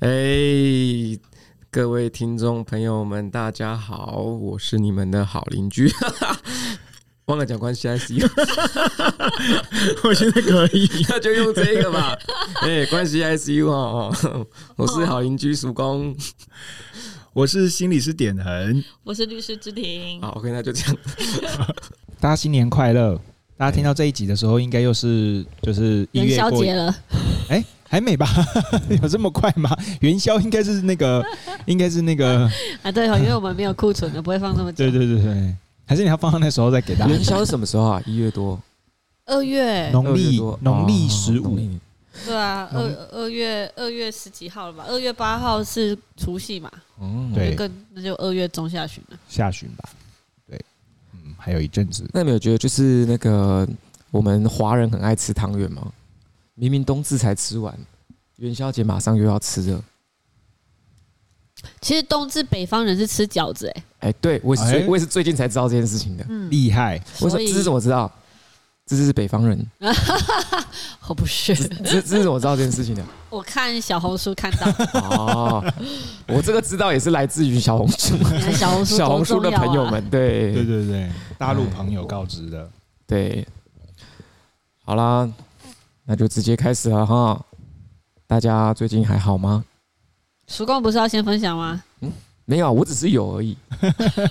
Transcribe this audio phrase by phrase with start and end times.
[0.00, 0.08] 哎，
[1.72, 5.90] 各位听众朋友们，大家好，我是你们的好邻居，
[7.26, 8.24] 忘了讲关系 ICU，
[10.06, 12.16] 我现在可以， 那就用这个吧。
[12.62, 16.14] 哎，关系 ICU 哦，我是好邻居曙光，
[17.32, 20.20] 我是心理师点恒，我是律师之庭。
[20.22, 20.96] 好，OK，那就这样。
[22.20, 23.20] 大家新年快乐！
[23.58, 26.94] 大家听到这一集的时候，应该又是就是元宵节了。
[27.50, 27.62] 哎。
[27.90, 28.28] 还没吧？
[29.02, 29.74] 有这么快吗？
[30.02, 31.24] 元宵应该是那个，
[31.64, 32.40] 应该是那个
[32.82, 34.76] 啊，对，因为我们没有库存的，不会放这么久。
[34.76, 37.12] 对对对对，还是你要放到那时候再给大家。
[37.12, 38.02] 元宵是什么时候啊？
[38.04, 38.60] 一月多，
[39.24, 41.58] 二月，农历农历十五。
[42.26, 44.84] 对啊，二二月二月十几号了吧？
[44.86, 46.70] 二月八号是除夕嘛？
[47.00, 49.16] 嗯，对，更那就二月中下旬了。
[49.30, 49.97] 下旬吧，嗯，
[51.48, 52.06] 还有一阵子。
[52.12, 53.66] 那有没有觉得就是那个
[54.10, 55.90] 我们华人很爱吃汤圆吗？
[56.54, 57.74] 明明冬至才吃完，
[58.36, 59.82] 元宵节马上又要吃了。
[61.80, 67.02] 其实冬至北方人是吃饺子、欸，哎，哎，对我也是，我也是最近才知道这件事情的，厉害。
[67.20, 68.12] 我说这是怎么知道？
[68.96, 69.64] 这是北方人，
[71.06, 73.04] 我不是，这这是怎么知道这件事情的？
[73.30, 74.66] 我看小红书看到。
[75.00, 75.64] 哦，
[76.26, 78.16] 我这个知道也是来自于小红书，
[78.52, 82.68] 小红书，小红书的朋友们，对，对对对，大陆朋友告知的，
[83.06, 83.46] 对。
[84.84, 85.30] 好啦。
[86.10, 87.38] 那就直接开始了哈，
[88.26, 89.62] 大家最近还好吗？
[90.46, 91.82] 曙光不是要先分享吗？
[92.00, 92.10] 嗯，
[92.46, 93.54] 没有，我只是有而已，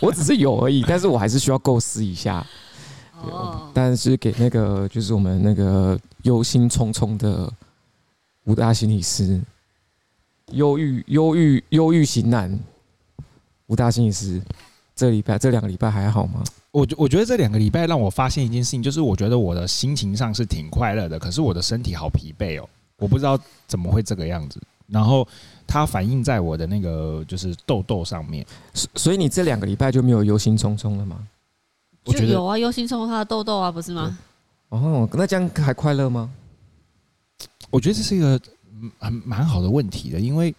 [0.02, 2.44] 我只是有而已，但是我还是需要构思一下。
[3.24, 7.52] 哦，但是给那个就是我们那个忧心忡忡的
[8.46, 9.42] 吴大心理师，
[10.52, 12.58] 忧郁忧郁忧郁型男
[13.68, 14.42] 吴大心理师，
[14.96, 16.44] 这礼拜这两个礼拜还好吗？
[16.72, 24.62] 我觉我觉得这两个礼拜让我发现一件事情，就是我觉得我的心情上是挺快乐的，可是我的身体好疲惫哦，我不知道怎么会这个样子。
[24.88, 25.28] 然后
[25.66, 28.46] 它反映在我的那个就是痘痘上面，
[28.96, 31.28] 所以你这两个礼拜就没有忧心忡忡了吗？
[32.08, 34.18] 我觉得有啊，忧心忡忡他的痘痘啊，不是吗？
[34.70, 36.30] 哦，那这样还快乐吗？
[37.70, 38.40] 我觉得这是一个
[39.00, 40.54] 很蛮好的问题的，因为。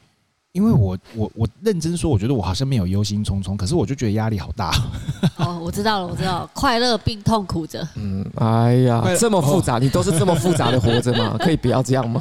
[0.53, 4.73] 因为我我我认真说，我觉得我好像没有忧心忡忡，可是我就觉得压力好大。
[5.37, 7.87] 哦，我知道了，我知道了，快乐并痛苦着。
[7.95, 11.37] 嗯，哎呀，这么复杂，你都是这么复杂的活着吗？
[11.39, 12.21] 可以不要这样吗？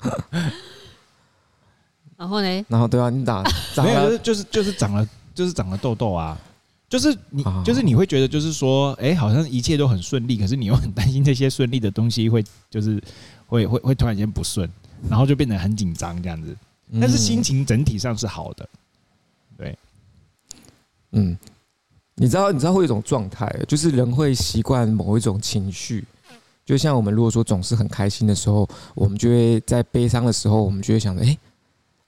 [2.16, 2.64] 然后呢？
[2.66, 3.44] 然后对啊，你打
[3.74, 6.36] 长没有，就是就是长了，就是长了痘痘啊。
[6.90, 13.00] 就是你，就是你会觉得，就是说，哎，好像一切都很顺利，可是你又很担心这些顺利的东西会，就是
[13.46, 14.68] 会会会突然间不顺，
[15.08, 16.54] 然后就变得很紧张这样子。
[17.00, 18.68] 但是心情整体上是好的，
[19.56, 19.78] 对，
[21.12, 21.38] 嗯，
[22.16, 26.04] 你知道，你知道会有一种状态，就是人会习惯某一种情绪，
[26.66, 31.38] 就像我们如果说总是很开心的时候，我们就会在悲伤的时候，我们就会想着，哎。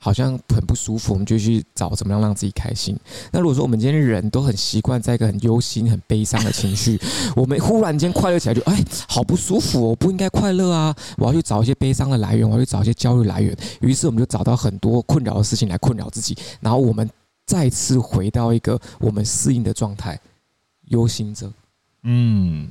[0.04, 2.98] 好像很不舒服，我们就去找怎么样让自己开心。
[3.30, 7.00] 那如果说我们今天人都很习惯在一个很忧心、很悲伤的情绪，
[7.36, 10.92] 我们忽然间快乐起来就，就哎，好不舒服哦，我不应该快乐啊！
[11.18, 13.56] 我要去找一些悲伤的来源，我要去找一些焦虑来源。
[13.80, 17.08] 于是我们就找到很多困扰的事情来困扰自己，然后我们
[17.46, 20.18] 再次回到一个我们适应的状态，
[20.86, 21.48] 忧心者。
[22.02, 22.68] 嗯，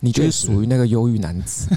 [0.00, 1.68] 你就是属于那个忧郁男子，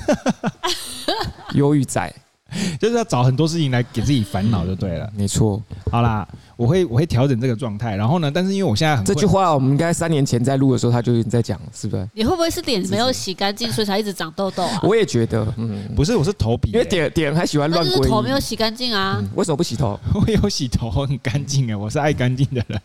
[1.54, 2.12] 忧郁仔。
[2.80, 5.62] 就是要找很多事情来给自己烦恼就对了，没错。
[5.92, 12.08] 好啦，我会我会调整这个状态，然后呢，但是因为我现在很这句话，我们应该三年前在录的时候他就已经在讲，是不是？
[12.14, 14.80] 你会不会是脸没有洗干净，所以才一直长痘痘啊？
[14.84, 19.22] 我也觉得，嗯，不是，我是头皮，因为点点还喜欢乱归，头没有洗干净啊？
[19.36, 20.00] 为什么不洗头？
[20.14, 22.82] 我有洗头，很干净哎，我是爱干净的人。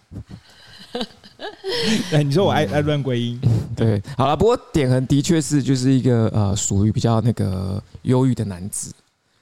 [2.12, 3.40] 哎，你说我爱爱乱归因？
[3.76, 8.92] 对，好了，不过点恒的确是就是一个呃，属于比较那个忧郁的男子。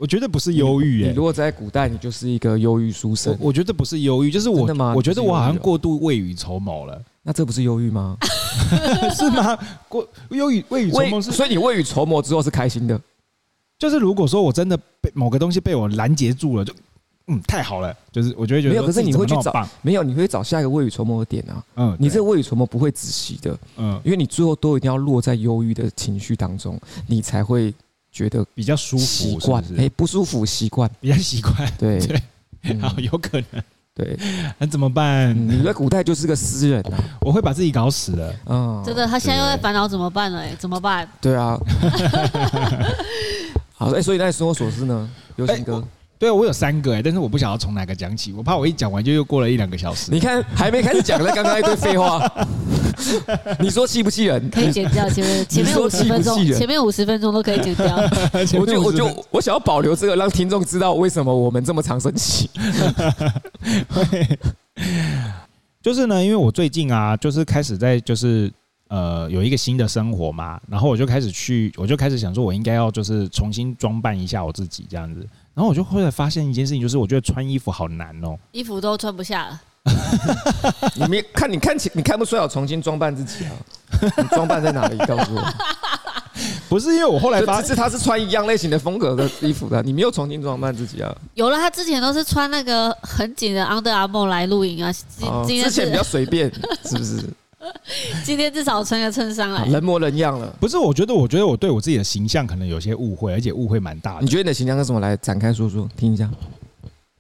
[0.03, 3.39] 我觉得不是忧郁，你，如果在古代，你就是一个忧郁书生。
[3.39, 7.01] 我觉得不是忧郁，就是我，我觉得我好像过度未雨绸缪了。
[7.23, 8.17] 那这不是忧郁吗？
[9.15, 9.57] 是吗？
[9.89, 13.01] 过忧郁未雨绸缪是，所以你未雨绸缪之后是开心的。
[13.79, 16.75] 就是如果说我真的被某个东西被我拦截住了，就
[17.29, 17.97] 嗯，太好了。
[18.11, 21.65] 就是我觉得觉得没有，可是你会去找没有，你会找下一个未雨绸缪的点啊。
[21.77, 23.57] 嗯，你这个未雨绸缪不会止息的。
[23.77, 26.77] 嗯，因为你最后都一定要落在忧郁的情绪当中，
[27.07, 27.73] 你才会。
[28.13, 33.63] 觉得比较舒服，习惯哎，不舒服习惯，比较习惯，对对，好有可能，
[33.95, 34.17] 对，
[34.59, 35.35] 那怎么办？
[35.49, 40.41] 你在古代就是个诗人啊，我会把自己搞死了，嗯，真的，他现在又在烦恼怎么办了？
[40.41, 41.09] 哎，怎么办？
[41.23, 41.59] 对啊，
[43.73, 45.09] 好，哎，所以那生活琐事呢？
[45.37, 45.83] 忧心哥，
[46.19, 50.11] 对啊，我有三个哎，但是我不晓得从哪个讲起，我怕我一讲完就又过了一两个小时。
[50.11, 52.31] 你看，还没开始讲呢，刚刚一堆废话。
[53.61, 54.51] 你说气不气人？
[54.51, 57.97] 可以剪掉前面 前面五十分钟，前面五十分钟都可以剪掉。
[58.61, 62.51] 我就我就我想要保留这个，让听众知道为什么我们这么常生气。
[65.83, 68.53] 就是呢，因为我最近啊，就是开始在就是
[68.89, 75.27] 呃有一个新的生活嘛，然后我就开始去，我就开始想说，我应该要就是重新装扮一下我自己这样子。
[75.55, 79.61] 然后我就后来发现一件事情，就是我觉得穿衣服好难哦，衣服都穿不下了。
[80.97, 83.51] 你没看，你看起你看不出来我重新装扮自己啊？
[84.17, 84.97] 你装扮在哪里？
[85.07, 85.43] 告诉我。
[86.69, 91.15] 不是因为我后来发现他是穿一样类型的风格的衣服的，你没有重新装扮自己啊？
[91.35, 94.91] 有了，他之前都是穿那个很紧的 Under Armour 来录影啊。
[95.47, 96.51] 今天之前比较随便，
[96.89, 97.23] 是不是？
[98.25, 99.65] 今天至少穿个衬衫来。
[99.67, 100.47] 人模人样了。
[100.59, 104.23] 不是，我觉得，我觉得我对我自己的形象可能有些误会，而且误会蛮大的。
[104.23, 104.99] 你觉得你的形象是什么？
[105.01, 106.29] 来展开说说，听一下。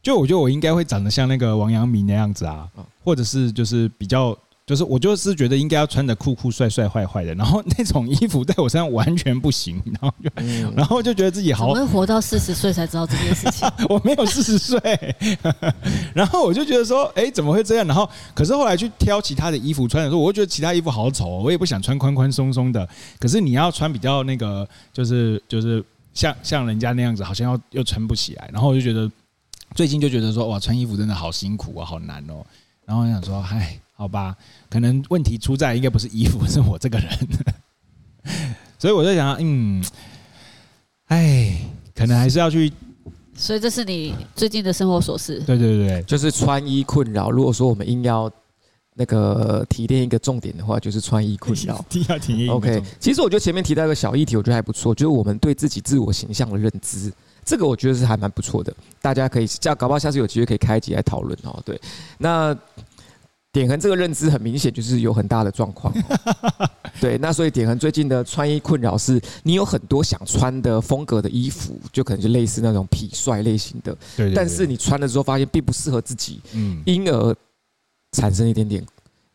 [0.02, 2.68] 就我觉得我应该会长得像那个王阳明那样子啊，
[3.04, 4.36] 或者是就是比较。
[4.64, 11.66] 就是我就是觉得应该要穿的酷酷帅帅坏坏的，然后那种衣服在我身上完全不行， 然后就、嗯、然后就觉得自己好。
[11.66, 13.68] 我会活到四十岁才知道这件事情。
[13.90, 14.80] 我没有四十岁，
[16.14, 17.84] 然后我就觉得说，哎、欸，怎么会这样？
[17.88, 22.88] 然后可是后来去挑其他的衣服穿的时候，我会觉得其他衣服好丑，我也不想穿宽宽松松的。
[23.18, 25.84] 可是你要穿比较那个，就是就是
[26.14, 28.48] 像像人家那样子，好像要又撑不起来。
[28.52, 29.10] 然后我就觉得
[29.74, 32.44] 最近就觉得说，哇，穿衣服真的好辛苦啊，好难哦。
[32.84, 33.78] 然后我想说，嗨。
[33.94, 34.34] 好吧，
[34.68, 37.08] 可能问题出在应该不是衣服，是我这个人，
[38.76, 39.84] 所以我在想，嗯，
[41.06, 41.56] 哎，
[41.94, 42.72] 可能还是要去。
[43.36, 45.38] 所以这是你最近的生活琐事。
[45.46, 47.30] 对对对，就是穿衣困扰。
[47.30, 48.28] 如果说我们硬要
[48.94, 51.84] 那个提炼一个重点的话，就是穿衣困扰。
[52.08, 52.50] 要提炼。
[52.50, 57.12] OK，其实我觉得前面提到一个小议题，我觉得还不错，就是我们对自己自我形象的认知，
[57.52, 58.72] 这个我觉得是还蛮不错的。
[59.02, 61.60] 大家可以这样，搞不好下次有机会可以开一集来讨论哦。
[61.66, 61.78] 对，
[62.16, 62.56] 那。
[63.54, 65.92] 点恒这个认知很明显就是有很大的状况，
[66.98, 77.36] 对，那所以点恒最近的穿衣困扰是，你有很多想穿的风格的衣服，就可能就类似那种痞帅类型的，对，但是你穿了之后发现并不适合自己，嗯，因而
[78.12, 78.82] 产生一点点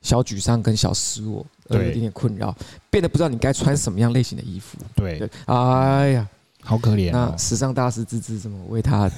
[0.02, 2.58] 小沮丧跟小失落，有一点点困扰，
[2.90, 6.28] 变得不知道你该穿什么样类型的衣服，对，哎呀，
[6.68, 7.12] 好可怜。
[7.12, 9.10] 那时尚大师芝芝怎么为他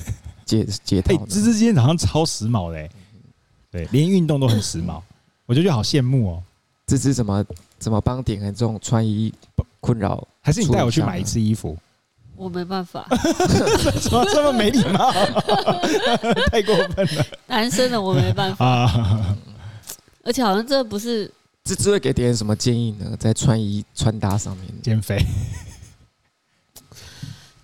[0.45, 1.17] 解解套？
[1.25, 2.87] 芝芝今天早上超时髦嘞。
[3.71, 5.01] 对，连运动都很时髦，
[5.47, 6.43] 我就觉得好羡慕哦。
[6.85, 7.43] 芝芝怎么
[7.79, 9.33] 怎么帮点恒这种穿衣
[9.79, 10.27] 困扰？
[10.41, 11.75] 还是你带我去买一次衣服？
[12.35, 13.05] 我没办法，
[14.01, 15.11] 怎么这么没礼貌？
[16.51, 17.25] 太过分了。
[17.47, 19.37] 男生的我没办法啊，
[20.23, 21.29] 而且好像这不是
[21.65, 23.15] 芝芝会给点恒什么建议呢？
[23.19, 25.17] 在穿衣穿搭上面减肥，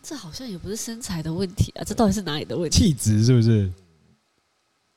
[0.08, 2.78] 这好像也不是身材的问题啊，这到底是哪里的问题？
[2.78, 3.72] 气质是不是？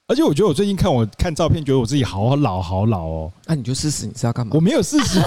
[0.06, 3.32] 而且我觉得我最近看我看照片，觉得我自己好老好老哦。
[3.46, 4.52] 那、啊、你就试试，你是要干嘛？
[4.55, 5.19] 我没有试试。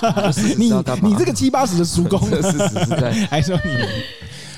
[0.58, 0.70] 你
[1.02, 3.70] 你这个七八十的叔公，试试是在 还说你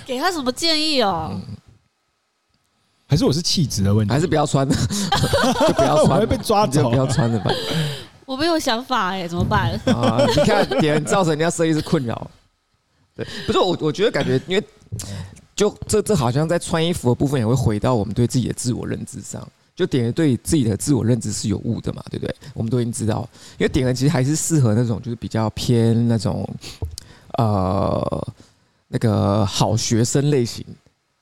[0.04, 1.30] 给他什么建议哦？
[1.32, 1.56] 嗯、
[3.06, 4.12] 还是我是气质的问题？
[4.12, 4.74] 还是不要穿的？
[4.74, 6.90] 就不要穿，会被抓走。
[6.90, 7.50] 不要穿的吧？
[8.26, 9.72] 我没有想法哎，怎么办？
[9.86, 12.30] 啊，你看别人造成人家设计师困扰。
[13.16, 14.64] 对，不是我，我觉得感觉因为
[15.54, 19.46] 就这这好像在穿衣服的部分也会回到我们对自己的自我认知上。
[19.76, 22.32] 就点恒对自己的自我认知是有误的嘛，对不对？
[22.52, 23.28] 我们都已经知道，
[23.58, 26.48] 因为点恒其实还是适合那种就是比较偏那种
[27.38, 28.28] 呃
[28.86, 30.64] 那个好学生类型、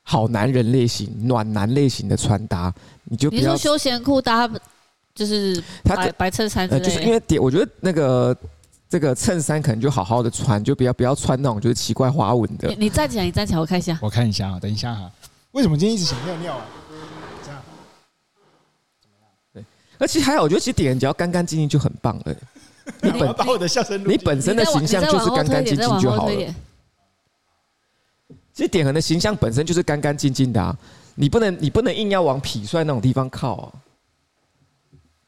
[0.03, 2.71] 好男人类型、暖男类型的穿搭。
[3.05, 4.47] 你就比较休闲裤搭
[5.15, 8.37] 就是白他白衬衫，呃，就是因为点，我觉得那个
[8.93, 12.69] 这个衬衫可能就好好的穿，就不要不要穿那种就是奇怪花纹的。
[12.69, 15.11] 你你站起来，你站起来，我看一下，我看一下啊，等一下哈。
[15.53, 16.67] 为什么今天一直想尿尿啊
[17.43, 17.51] 这
[19.61, 19.67] 样？
[19.97, 22.37] 而且还好，我觉得其实点恒只要干干净净就很棒了。
[23.01, 26.55] 你本把我的笑声，你本身的形象就是干干净净就好了。
[28.53, 30.77] 其实点恒的形象本身就是干干净净的啊，
[31.15, 33.73] 你不能你不能硬要往痞帅那种地方靠啊，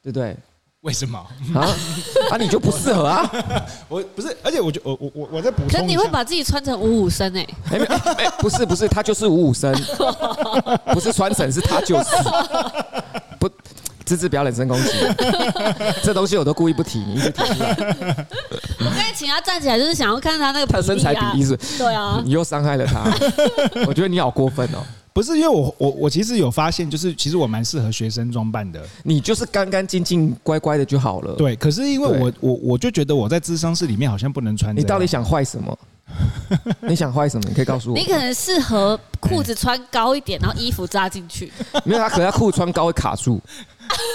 [0.03, 0.37] 对不对？
[0.85, 1.17] 为什么
[1.55, 1.65] 啊？
[2.29, 3.29] 啊，你就不适合啊？
[3.89, 7.47] 我不是，而且我就我我我我在补充，可你会把自己穿成五五身哎？
[8.17, 9.73] 哎，不是不是，他就是五五身，
[10.93, 12.09] 不是穿成，是他就是
[13.39, 13.49] 不。
[14.05, 14.91] 芝芝不要人身攻击，
[16.03, 17.75] 这东西我都故意不提，你一直提出来。
[18.77, 21.57] 我刚才请他站起来，就是想要看他那个他身材比例是。
[21.75, 23.03] 对啊，你又伤害了他，
[23.87, 24.77] 我觉得你好过分哦。
[25.15, 28.85] 不是因为我我我其实有发现，就是其实我蛮适合学生装扮的。
[29.01, 31.33] 你就是干干净净、乖乖的就好了。
[31.35, 34.75] 对，可是因为我我我就觉得我在智商室里面好像不能穿。
[34.75, 35.79] 你到底想坏什么？
[36.83, 37.47] 你想坏什么？
[37.47, 37.97] 你可以告诉我。
[37.97, 41.49] 你可能适合裤子穿高一点，然后衣服扎进去。
[41.85, 43.41] 没有，他可能他裤子穿高会卡住。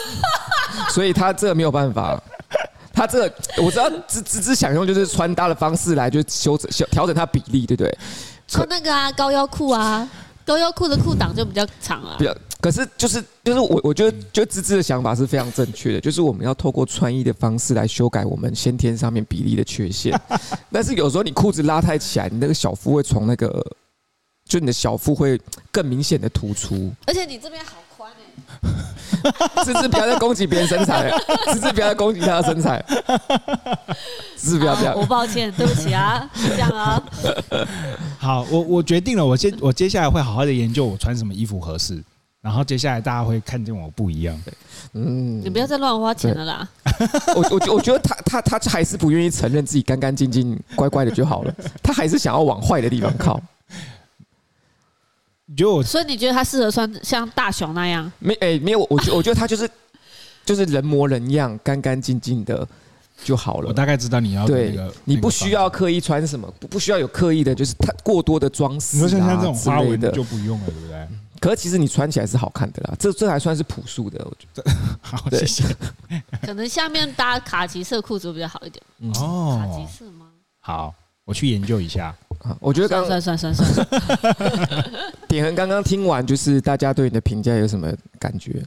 [0.92, 2.22] 所以他这个没有办法，
[2.92, 7.98] 他这个我知道，芝芝芝想用就是穿搭的方式来就修整调整他比例，对不对？
[8.46, 10.06] 穿那个啊高腰裤啊，
[10.50, 12.16] 高腰裤的裤档就比较长啊。
[12.18, 20.20] 比较，可是就是就是我我觉得，就芝芝的想法是非常正确的，就是我们要透过穿衣的方式来修改我们先天上面比例的缺陷。
[20.72, 23.64] 但是有时候你裤子拉太起来，你那个小腹会从那个，
[24.50, 25.40] 就你的小腹会
[25.70, 26.92] 更明显的突出。
[27.06, 27.76] 而且你这边好。
[29.64, 31.18] 芝芝不要再攻击别人身材了，
[31.52, 32.82] 芝芝不要再攻击他的身材，
[34.36, 34.96] 芝芝不要这样。
[34.98, 37.02] 我抱歉，对不起啊， 这样啊。
[38.18, 42.02] 好，我我决定了，我接我接下来会好好的研究我穿什么衣服合适，
[42.40, 44.42] 然后接下来大家会看见我不一样。
[44.94, 46.68] 嗯，你不要再乱花钱了啦。
[47.36, 53.38] 我我我觉得他他他还是不愿意承认自己干干净净、乖乖的就好了，他还是想要往坏的地方靠。
[55.56, 58.10] 就所以你觉得他适合穿像大雄那样？
[58.18, 59.68] 没哎、欸，没有，我觉我觉得他就是
[60.44, 62.66] 就是人模人样，干干净净的
[63.24, 63.68] 就好了。
[63.68, 68.96] 我大概知道你要对，你不需要刻意穿什么，不不需要有刻意的，就是太过多的装饰。
[68.96, 71.08] 你说像这种花纹的就不用了，对不对？
[71.40, 74.70] 可是其实你穿起来是好看的啦，这这还算是朴素的，我觉得。
[75.00, 75.64] 好，谢谢。
[76.42, 78.82] 可能下面搭卡其色裤子会比较好一点。
[79.14, 80.26] 哦，卡其色吗？
[80.60, 80.94] 好，
[81.30, 82.12] 我去研究一下。
[82.58, 83.86] 我觉得刚算算算算算，
[85.28, 88.60] 点恒刚刚听完，就是大家对你的评价有什么感觉？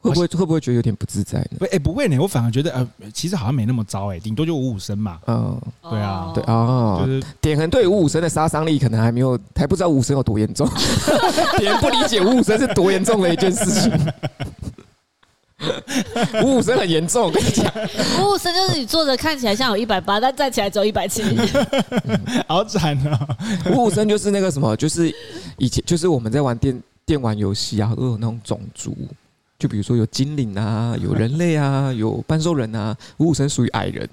[0.00, 1.58] 会不会会不会觉得有点不自在呢？
[1.60, 5.20] 不，哎，不会呢，我反而觉得呃，其实好像没那么糟哎，顶多就五五身嘛。
[5.28, 10.68] 嗯，对啊，对啊，就是点恒对五五身的杀伤力可能还没有，还不知道五五身有多严重。
[11.58, 13.92] 点恒不理解五五身是多严重的一件事情。
[16.44, 17.64] 五五身很严重，我跟你讲，
[18.20, 21.22] 五五身就是你坐着看起来像有一百八，但站起来只有一百七，
[22.46, 23.26] 好惨啊！
[23.72, 25.10] 五五身就是那个什么，就是
[25.56, 28.94] 以前就是我们在玩电电玩游戏啊，都有那种种族，
[29.58, 34.06] 就比如说有精灵啊，有人类啊， 有半兽人啊，五五身属于矮人，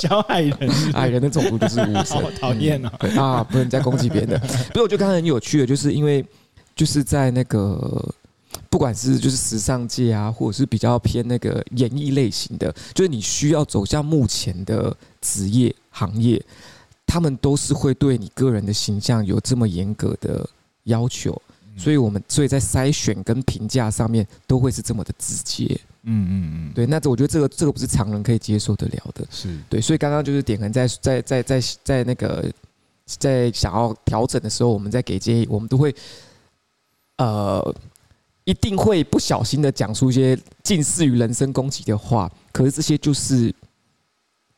[0.00, 0.56] 小矮人，
[0.94, 2.92] 矮人的种族就是五五身，讨厌啊！
[3.18, 4.38] 啊，不能再攻击别人的。
[4.38, 6.24] 不过我觉得刚刚很有趣的，就是因为
[6.76, 8.14] 就是在那个。
[8.72, 16.42] 不管是就是时尚界啊，或者是比较偏那个演艺类型的，就是你需要走向目前的职业行业，
[17.06, 20.48] 他们都是会对你个人的形象有这么严格的
[20.84, 21.38] 要求，
[21.76, 25.78] 所以我们所以在筛选跟评价上面都会是这么的直接。
[26.04, 29.22] 嗯嗯嗯，对，那这我觉得这个这个不是常人可以接受得了的。
[29.30, 32.50] 是对，所以刚刚就是点恒在在在在在那个
[33.04, 35.94] 在想要调整的时候，我们在给建议，我们都会
[37.18, 37.74] 呃。
[38.44, 43.54] 一定会不小心的讲出一些近似于人身攻击的话，可是这些就是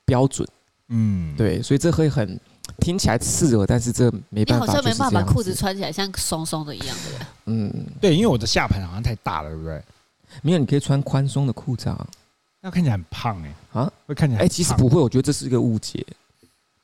[0.04, 0.46] 标准，
[0.88, 2.38] 嗯，对，所以这会很
[2.78, 7.26] 听起来刺耳，但是这没办法，你好像没办法把裤子穿起来像松松的一样，的？
[7.46, 9.82] 嗯，对，因为我的下盘好像太大了，对不对？
[10.42, 12.06] 没有，你可以穿宽松的裤子啊，
[12.60, 16.04] 那看起来很胖哎，啊，会看起来哎，其实不会，我觉得这是一个误解。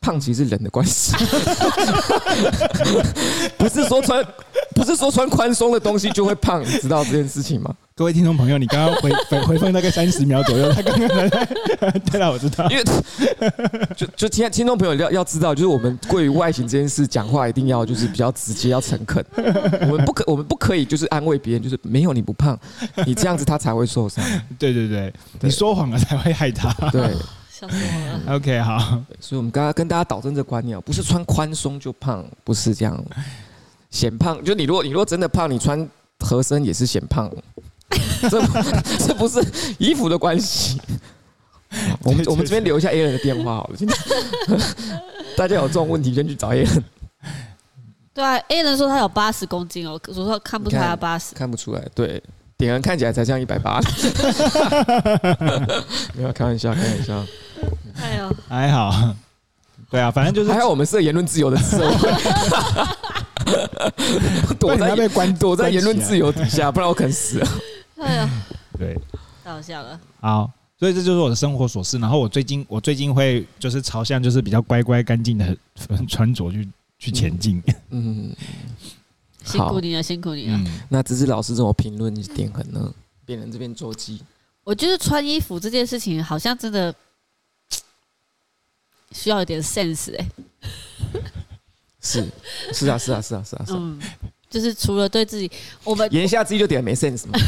[0.00, 1.12] 胖其实是人的关系，
[3.58, 4.24] 不是说穿
[4.74, 7.74] 不是说穿宽松的东西就会胖，你知道这件事情吗？
[7.94, 11.08] 各位听众朋友，你刚刚回 回回放大概三十秒左右，他刚刚
[12.10, 12.84] 对了，我知道，因为
[13.94, 19.22] 就就听听众朋友要要知道，就是我们关于外形这件事讲话一定要就是比较直接，要诚恳。
[19.82, 22.58] 我们不可我们不可以就是安慰别人，就是没有你不胖，
[23.04, 24.24] 你这样子他才会受伤。
[24.58, 26.72] 对对对，你说谎了才会害他。
[26.90, 27.14] 对。
[28.28, 28.78] OK，好。
[29.20, 33.04] 所以，我们刚刚跟大家导正这观念，不是穿宽松就胖，不是这样。
[33.90, 35.88] 显胖，就你如果你如果真的胖，你穿
[36.20, 37.30] 合身也是显胖。
[38.22, 38.40] 这
[39.06, 39.44] 这不是
[39.78, 40.80] 衣服的关系。
[42.04, 43.76] 我们我们这边留一下 A 人的电话好了。
[43.76, 43.98] 今天
[45.36, 46.84] 大家有这种问题，先去找 A 人。
[48.12, 51.82] 对啊，A 人说他有八十公斤哦，我说看不出来他八十，看不出来。
[51.94, 52.22] 对。
[52.56, 53.80] 点人看起来才像一百八，
[56.14, 57.24] 没有开玩笑，开玩笑。
[57.96, 59.14] 哎呦，还好，
[59.90, 62.10] 对啊，反正就是还好，我们是言论自由的社会，
[64.58, 67.42] 躲在被关，躲在言论自由底下，不然我肯死。
[67.96, 68.30] 哎呀，
[68.78, 68.98] 对，
[69.44, 69.98] 太好笑了。
[70.20, 71.98] 好，所以这就是我的生活琐事。
[71.98, 75.56] 然后我最近，我最近会就是朝向就是比较乖乖干净的
[76.08, 77.62] 穿着去去前进。
[77.90, 78.34] 嗯。
[79.42, 80.56] 辛苦你了，辛苦你了。
[80.58, 82.92] 嗯、那芝芝老师怎么评论点恒呢？
[83.24, 84.22] 别人这边捉鸡，
[84.62, 86.94] 我觉得穿衣服这件事情好像真的
[89.12, 90.28] 需要一点 sense 哎、欸。
[92.02, 92.26] 是
[92.72, 93.78] 是啊是啊是啊是啊是啊。
[93.78, 94.00] 嗯，
[94.48, 95.50] 就是除了对自己，
[95.84, 97.38] 我们言下之意就点没 sense 嘛。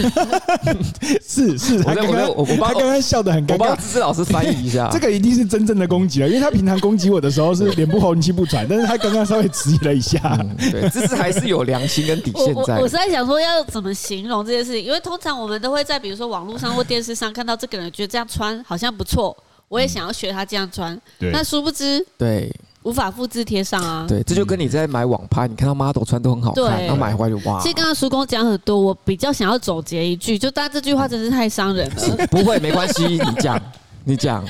[1.26, 4.90] 是是，我在我在我帮他刚刚笑得很尴尬，我帮芝芝老师翻译一下。
[4.92, 10.20] 这个一定是真正的攻击了，因为他平常攻击我的时候是脸不红气不喘， 但是他刚刚稍微迟疑了一下。
[10.38, 12.76] 嗯、对，芝芝还是有良心跟底线在。
[12.76, 19.34] 我我是在想说要怎么形容这件事情，因为通常我们都会在比如说网络上或电视上看到这个人觉得这样穿好像不错，
[19.72, 21.00] 我也想要学他这样穿。
[21.18, 22.54] 对，那殊不知对。
[22.84, 24.04] 无法复制贴上啊！
[24.08, 27.60] 对，这就跟你在买网拍，你看到 model 穿都很好看，然后买回来就哇！
[27.62, 32.26] 其实刚刚叔公讲很多，我比较想要总结一句，就大家这句话真是太伤人了。
[32.26, 33.62] 不会，没关系， 你讲，
[34.02, 34.44] 你讲。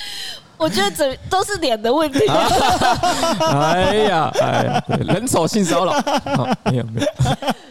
[0.56, 2.20] 我觉得这都是脸的问题。
[3.38, 5.92] 哎呀，哎呀，人丑性骚扰，
[6.64, 7.06] 没有没有，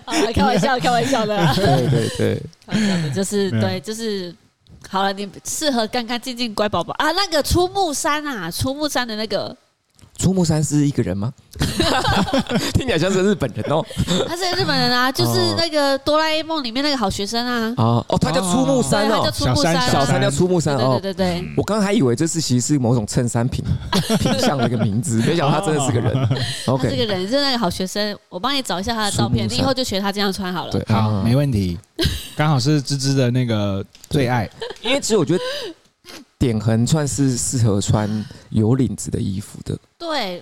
[0.05, 1.55] 好，开玩笑，开玩笑的。
[1.55, 4.31] 对对对，开玩笑的，就是对，就是
[4.92, 7.14] 好了，你适合干干净净乖宝宝啊。
[7.14, 9.56] 那个出木山啊，出木山的那个。
[10.22, 11.34] 出木山是一个人吗？
[12.74, 13.84] 听起来像是日本人哦。
[14.28, 17.74] 他是日本人啊，就是那个哆啦 A 梦里面那个好学生啊。
[17.78, 21.00] 哦哦，他叫出木山哦，叫出木山，小山叫出木山哦。
[21.01, 23.66] 对对对，我刚刚还以为这是其实是某种衬衫品
[24.20, 26.30] 品相的一个名字，没想到他真的是个人。
[26.68, 30.72] OK，这个人是那个好学生，我帮你找一下他的照片，你以后就学他这样穿好了。
[30.72, 31.80] 对，好，没问题。
[32.36, 34.48] 刚好是芝芝的那个最爱，
[34.82, 35.40] 因为其实我觉得。
[36.42, 38.10] 点横穿是适合穿
[38.50, 39.78] 有领子的衣服的。
[39.96, 40.42] 对，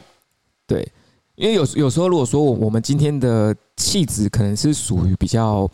[0.65, 0.89] 对，
[1.35, 5.69] 因为有有时候如果说我们今天的气质可能是属于比较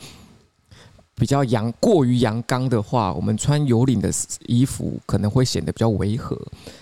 [1.13, 4.11] 比较阳过于阳刚的话，我们穿有领的
[4.47, 6.35] 衣服可能会显得比较违和。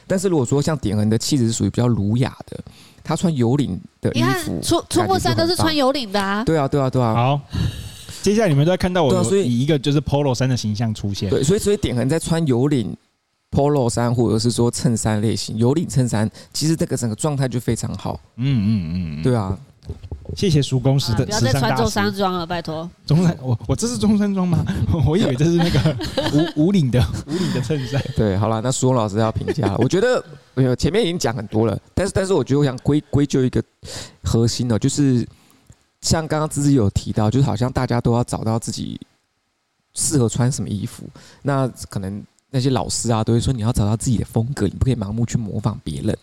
[0.08, 2.58] 但是如果说像点横的气质是属于比较儒雅的，
[3.04, 6.46] 他穿有领的衣服，出出没衫都是穿有领的啊。
[6.46, 7.14] 对啊，对啊，对啊。
[7.14, 7.42] 好，
[8.22, 11.30] 接下来你们都在看到我所以一个就是 Polo 衫的形象出现。
[11.30, 12.96] 对，所以所以点横在穿有领。
[13.54, 18.20] Polo 衫或者是说衬衫类型，有领衬衫，其实这个整个状态就非常好。
[18.38, 19.56] 嗯嗯嗯，对啊，
[20.36, 21.26] 谢谢叔公时的、啊。
[21.26, 22.90] 不要再穿中山装了，拜托。
[23.06, 24.66] 中山，我我这是中山装吗？
[25.06, 25.96] 我以为这是那个
[26.56, 28.04] 无无领的 无领的衬衫。
[28.16, 29.78] 对，好了，那叔公老师要评价了。
[29.78, 30.24] 我觉得
[30.56, 33.64] 没有前面已经讲很多了，但是但是我觉得我想归归咎一个
[34.24, 35.28] 核心哦，就是
[36.02, 39.00] 像刚刚芝芝有提到，就是好像大家都要找到自己
[39.94, 41.04] 适合穿什么衣服，
[41.44, 42.24] 那可能。
[42.54, 46.16] 那些老师啊，都会说你要找到自己的风格，你不可以盲目去模仿别人。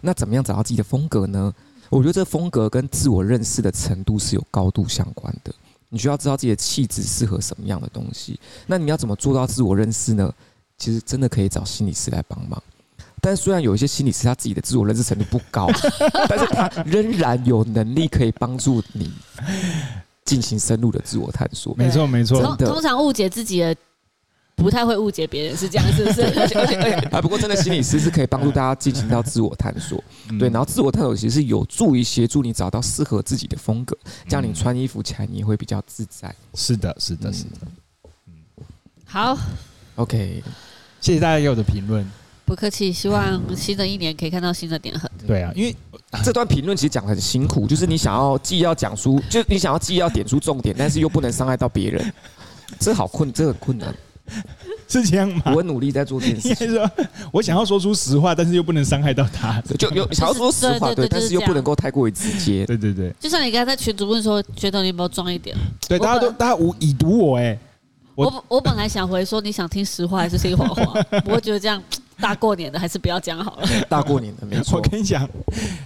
[0.00, 1.54] 那怎么样找到自己的风格呢？
[1.88, 5.54] 我觉得这个风格跟自我认识的程度是有高度相关的。
[5.88, 8.38] 你需要知道自己的气质适合什么样的东西。
[8.66, 10.34] 那你要怎么做到自我认识呢？
[10.76, 12.60] 其实真的可以找心理师来帮忙。
[13.20, 15.68] 但虽然有一些心理师他自己的自我认识程度不高，
[16.28, 19.12] 但是他仍然有能力可以帮助你
[20.24, 21.72] 进行深入的自我探索。
[21.76, 22.42] 没错，没错。
[22.42, 23.76] 通通常误解自己的。
[24.58, 26.22] 不太会误解别人是这样，是不是？
[26.38, 30.02] 而且而且而且，啊，不过真的心理师是可以帮助大家进行到自我探索，
[30.38, 33.96] 对，然后自我探索其实是有助于协助你找到适合自己的风格，
[34.28, 36.34] 这样你穿衣服起来你也会比较自在。
[36.54, 37.50] 是的，是的，是的。
[38.26, 38.64] 嗯，
[39.06, 39.38] 好
[39.94, 40.42] ，OK，
[41.00, 42.04] 谢谢大家给我的评论。
[42.44, 45.08] 不客气，希望新的一年可以看到新的点横。
[45.26, 45.76] 对啊，因为
[46.24, 52.12] 这段评论其实讲得很辛苦，就是你想要既要讲出，就你想要既要点出重点，但是又不能伤害到别人，
[52.80, 53.94] 这好困，这很困难。
[54.88, 55.52] 是这样吗？
[55.54, 56.70] 我努力在做这件事情。
[56.70, 56.90] 说，
[57.32, 62.64] 我想要说出实话，但是又不能伤害到他，就有想要说实话，对，但是又不能够太过于直接。
[62.66, 65.56] 对对对，就像你刚才在群主问说，觉得你有没有装一点？
[65.88, 67.58] 对，大家都大家无已读我哎。
[68.14, 71.00] 我我本来想回说，你想听实话还是听谎话？
[71.22, 71.80] 不过觉得这样
[72.18, 73.68] 大过年的还是不要讲好了。
[73.88, 74.80] 大过年的没错。
[74.80, 75.28] 我跟你讲，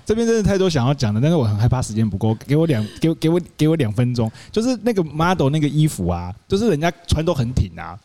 [0.07, 4.33] 这边真的太多想要讲的，但是我很害怕时间不够，给我两给给我给我两分钟。
[4.51, 7.99] 就是那个 model 那个衣服啊，就是人家穿都很挺啊。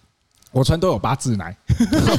[0.58, 1.56] 我穿都有八字奶，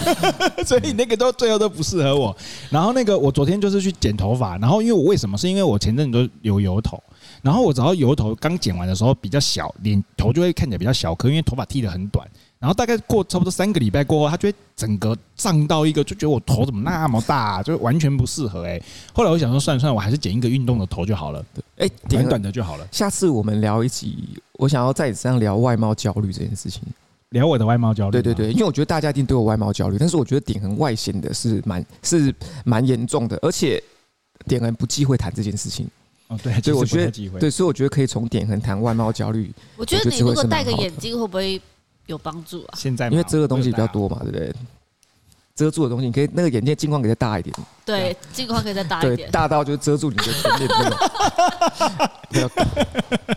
[0.65, 2.37] 所以那个都最后都不适合我。
[2.71, 5.37] 然后那个我昨天就是去剪头发，然后因为我为什么？
[5.37, 7.03] 是因为我前阵子都有油头，
[7.43, 12.25] 然后我只要油头刚剪完的时候比较小，脸头就会看起来比较小颗，因为头发剃得很短。
[12.61, 18.81] 然后大概过差不多三个礼拜过后，他就会整个胀到一个，就觉得我头怎么那么大，就完全不适合哎。
[19.13, 21.45] 后来我想说，算了算了，我还是剪一个运动的头就好了，
[21.79, 22.87] 哎，短短的就好了。
[22.93, 26.83] 下次我们聊一集，我想要在你身上聊外貌焦虑这件事情。
[27.31, 33.83] 聊我的外貌焦虑，对对对，因为我觉得大家一定都有外貌焦虑，但是我觉得点横外显的是蛮是蛮严重的，而且
[34.47, 35.89] 点横不忌讳谈这件事情。
[36.29, 39.51] 哦，对，所以我觉得对，所以我觉得可以从点横谈外貌焦虑。
[39.77, 41.61] 我觉得你如果戴个眼镜会不会
[42.07, 42.75] 有帮助啊？
[42.77, 44.55] 现在因为遮的东西比较多嘛，对不对？
[45.55, 47.55] 遮住的东西，你可以那个眼镜镜框可以再大一点。
[47.85, 50.71] 对，镜框可以再大一点，大到就是遮住你的全脸
[52.31, 52.51] 那种。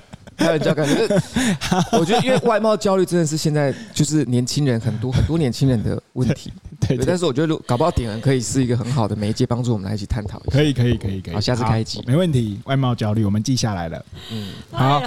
[0.42, 1.08] 开玩笑，感觉
[1.98, 6.52] 我觉得，因为外貌焦虑真的是现在就是年轻人很多很多年轻人的问题。
[6.88, 10.58] 对，但是我觉得，搞不好点人可以是一个很好的媒介，帮助我们来一起探讨一下。
[10.58, 11.34] 可以，可以，可以，可以。
[11.34, 12.04] 好，下次开一集。
[12.08, 12.60] 没问题。
[12.66, 14.06] 外貌焦虑，我们记下来了。
[14.32, 15.04] 嗯，好。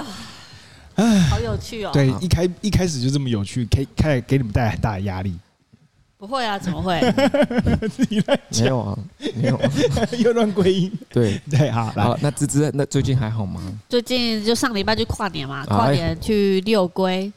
[0.95, 1.91] 哎，好有趣哦。
[1.91, 5.33] 对，一开一开始就这么有趣，可以开给你们带来很大的压力。
[6.17, 6.99] 不会啊，怎么会？
[8.59, 8.97] 没有啊，
[9.35, 9.59] 没有，
[10.19, 10.91] 又乱归因。
[11.09, 13.61] 对对，好，好，那芝芝，那最近还好吗？
[13.89, 17.31] 最近就上礼拜去跨年嘛，跨年去六龟，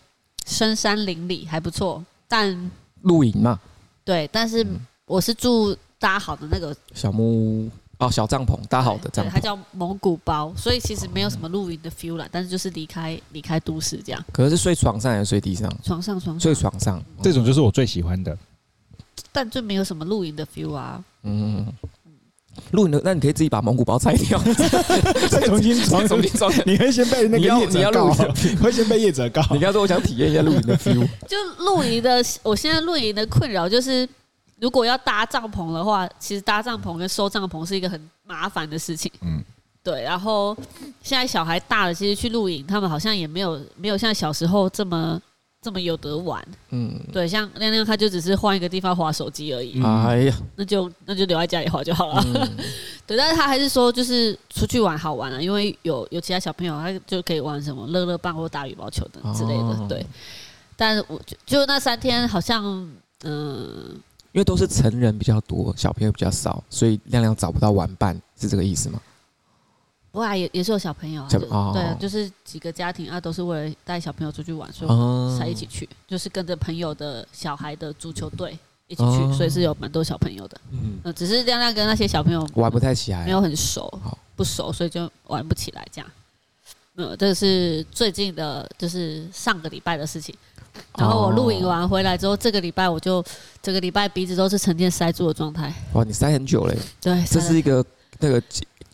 [0.46, 2.70] 深山林里还不错，但
[3.02, 3.58] 露营嘛。
[4.04, 4.64] 对，但是
[5.06, 7.24] 我是住搭好的那个小木
[7.64, 14.24] 屋哦，小帐篷搭好的帐篷，它叫蒙古包，所以其实没有什么露营的 feel 啦，但是就是离开离开都市这样。
[14.32, 15.68] 可是睡床上还是睡地上？
[15.82, 18.38] 床上，床上睡床上，这种就是我最喜欢的。
[19.32, 21.02] 但就没有什么露营的 feel 啊。
[21.22, 21.66] 嗯，
[22.72, 24.38] 露营的，那你可以自己把蒙古包拆掉，
[25.30, 26.52] 再重新装，重新装。
[26.64, 29.42] 你会先被那个业者，你要露营， 会先被业者告。
[29.50, 31.06] 你刚说我想体验一下露营的 feel。
[31.26, 34.08] 就露营的，我现在露营的困扰就是，
[34.60, 39.10] 如果要搭帐篷的话，其实搭帐篷跟收帐篷是一个很麻烦的事情。
[39.20, 39.42] 嗯，
[39.82, 40.02] 对。
[40.02, 40.56] 然后
[41.02, 45.20] 现在小孩大了，其实去露营，他们好像也没有没有像小时候这么。
[45.60, 52.56] 这么有得玩，嗯，对，像亮亮他就只是换一个地方划手机而已，哎呀，那就那就留在家里划就好了，嗯、
[53.06, 60.06] 对，但是他还是说就是出去玩好玩啊，因为有有其他小朋友，他就可以玩什么乐乐棒或打羽毛球等之类的，哦、对。
[60.76, 62.64] 但是我就就那三天好像，
[63.24, 69.00] 嗯，因为都是成人比较多，小朋友比较少，所以亮亮找不到玩伴，是这个意思吗？
[70.18, 80.60] 不过也也是有小朋友啊，哦、对，就是几个家庭啊，都是为了带小朋友出去玩，所以才一起去，哦、就是跟着朋友的小孩的足球队一起去，哦、所以是有蛮多小朋友的。
[80.72, 83.88] 嗯，只是亮亮跟那些小朋友玩不太起来，没有很熟，
[84.34, 86.10] 不熟，所以就玩不起来这样。
[86.96, 90.34] 嗯，这是最近的，就是上个礼拜的事情。
[90.96, 93.24] 然后我露营完回来之后，这个礼拜我就
[93.62, 95.72] 这个礼拜鼻子都是沉淀塞住的状态。
[95.92, 96.76] 哇，你塞很久嘞？
[97.00, 97.86] 对，这是一个
[98.18, 98.42] 那个。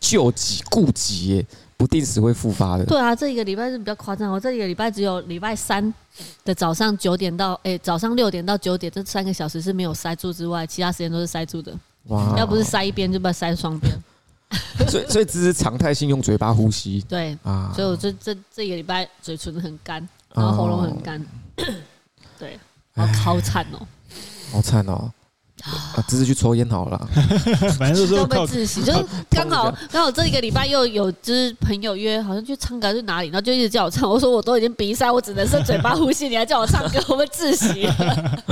[0.05, 1.43] 救急顾急，
[1.75, 2.85] 不定时会复发的。
[2.85, 4.31] 对啊，这一个礼拜是比较夸张。
[4.31, 5.91] 我这一个礼拜只有礼拜三
[6.43, 11.73] 的早上九点到哎、欸、早上六点到九点这三个小时是没有塞住之外，其他时间都是塞住的。
[12.09, 12.35] 哇！
[12.37, 13.91] 要不是塞一边，就把塞双边。
[14.87, 17.03] 所以所以只是常态性用嘴巴呼吸。
[17.09, 21.19] 对啊，所以我这这这个礼拜嘴唇很干，然后喉咙很干。
[21.19, 21.63] 哦、
[22.37, 22.59] 对，
[22.95, 23.87] 好好惨哦，
[24.51, 25.11] 好惨哦。
[25.65, 27.09] 啊，只是去抽烟好了，
[27.79, 37.89] 反正都是被自习，就是刚好刚好这一个礼拜又有就是朋友约，好像去唱歌去哪里，然后就一直叫我唱，我说我都已经鼻塞，我只能是嘴巴呼吸，你还叫我唱歌，我们窒息。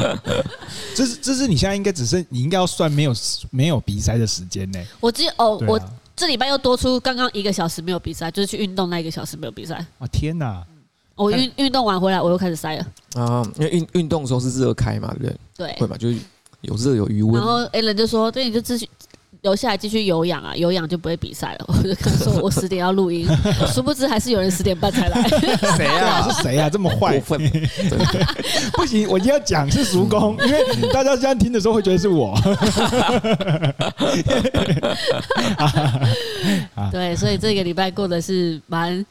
[0.95, 3.13] 这是这是你现在应该只剩你应该要算没有
[3.51, 4.79] 没有鼻塞的时间呢？
[4.99, 5.79] 我只有哦，我
[6.15, 9.75] 这礼拜又多出刚刚一个小时没有鼻塞，就是去运动那一个小时没有鼻塞。
[9.99, 10.63] 啊天哪！
[11.15, 15.37] 我运运动完回来我又开始塞了啊，因为运运动的时候是热开嘛，对不对？
[15.55, 16.17] 对，会嘛，就是。
[16.63, 18.89] 有热有余温，然后 Alan 就说：“对，你就继续
[19.41, 21.65] 留下来继续有氧啊，有氧就不会比赛了。
[21.71, 23.27] ”我就跟他说：“我十点要录音，
[23.73, 25.21] 殊不知还是有人十点半才来。
[25.75, 26.25] ”谁啊？
[26.31, 26.69] 是谁啊？
[26.69, 27.19] 这么坏？
[27.19, 32.33] 不行，我一定要讲是叔公，因为大家这样听的时候会觉得是我。
[36.91, 39.05] 对，所以这个礼拜过的是蛮。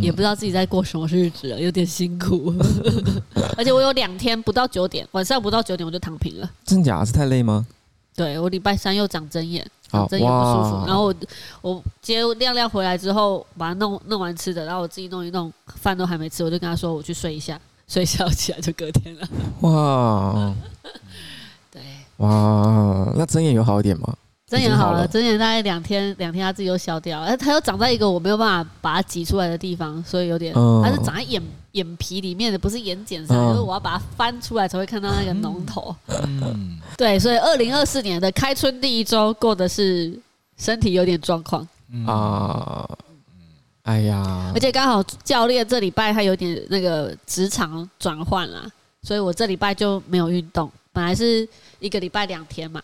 [0.00, 2.54] 也不知道自己在过什么日子了，有点辛苦。
[3.56, 6.50] 而且我有两天不到九点，晚上不到九点我就躺平了。
[6.64, 7.04] 真假？
[7.04, 7.66] 是太累吗？
[8.14, 10.86] 对，我礼拜三又长针眼，长针眼不舒服。
[10.86, 11.14] 然后我
[11.60, 19.28] 我接亮亮回来之后，把它弄弄完吃的，然后我自己弄一弄，饭都还没吃，我就跟他说我去睡一下， 睡一下起来就隔天了。
[19.60, 20.54] 哇，
[21.70, 21.82] 对，
[22.16, 24.16] 哇，那针眼有好一点吗？
[24.48, 35.92] 针眼好了，睁眼大概两天，两天它自己又消掉，而它又长在一个我没有办法把它挤出来的地方，所以有点，它是长在眼眼皮里面的，不是眼睑上，就是我要把它翻出来才会看到那个脓头。
[36.06, 40.16] 嗯，对，所以二零二四年的开春第一周过的是
[40.56, 41.66] 身体有点状况。
[42.06, 42.88] 啊，
[43.82, 48.64] 哎呀，而且刚好教练这礼拜他有点那个职场转换了，
[49.02, 51.48] 所以我这礼拜就没有运动，本来是
[51.80, 52.80] 一个礼拜两天嘛。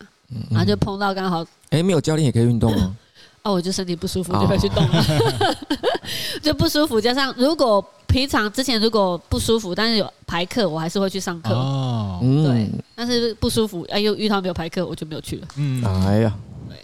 [0.49, 2.95] 然后就碰到刚好，哎、欸，没有教练也可以运动吗？
[3.41, 5.55] 啊， 我就身体不舒服就会去动了，哦、
[6.41, 6.99] 就不舒服。
[6.99, 11.53] 加上如果平常之前如果不舒服，但是有排课，我还是会去上课。
[11.53, 15.47] 哦，对，但是不舒服，哎，又遇到没有排课，我就没有去了。
[15.57, 16.33] 嗯，哎呀，
[16.69, 16.77] 对，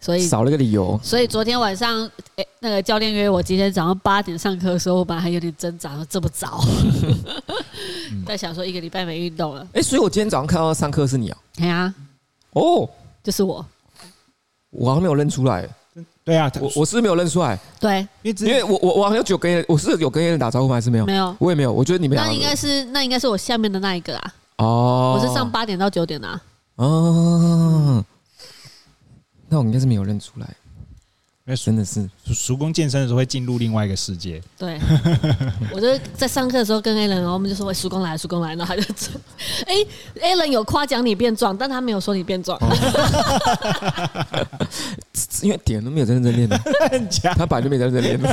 [0.00, 0.98] 所以少了个理由。
[1.02, 6.64] 所以昨天晚上，哎，那个教练约我今天早上八点上课的时候，我本来还有点挣扎，说这么早，
[8.24, 9.66] 在想说一个礼拜没运动了。
[9.72, 11.38] 哎，所以我今天早上看到上课是你啊？
[11.58, 11.92] 对啊。
[12.56, 12.88] 哦，
[13.22, 13.64] 就是我，
[14.70, 15.68] 我好像没有认出来。
[16.24, 17.58] 对啊，我我是没有认出来。
[17.78, 20.74] 对，因为因为我我我好像有跟我是有跟人打招呼吗？
[20.74, 21.04] 还是没有？
[21.04, 21.70] 没有，我也没有。
[21.72, 24.34] 我觉得你们那应该是那应该是我下面的那一个啊。
[24.56, 26.40] 哦，我是上八点到九点的。
[26.76, 28.02] 哦，
[29.48, 30.48] 那我应该是没有认出来。
[31.46, 34.42] 因为真的是叔公健身的时候会进入另外一个世界。
[34.58, 34.80] 对，
[35.72, 39.12] 我就在上课的时候跟 Alan，然后我们就说：“喂，叔公来，叔公来。”然后他就走
[39.64, 39.74] ：“哎
[40.20, 42.58] ，Alan 有夸奖你变壮，但他没有说你变壮。
[42.60, 42.66] 哦
[45.42, 46.58] ”因为点都没有在认真练的，
[47.38, 48.28] 他本来就没认真练的。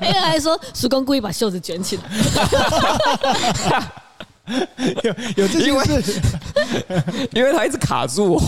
[0.00, 2.04] Alan 还说：“叔公故意把袖子卷起来。”
[5.02, 6.20] 有有这件事，
[7.34, 8.42] 因为他一直卡住我，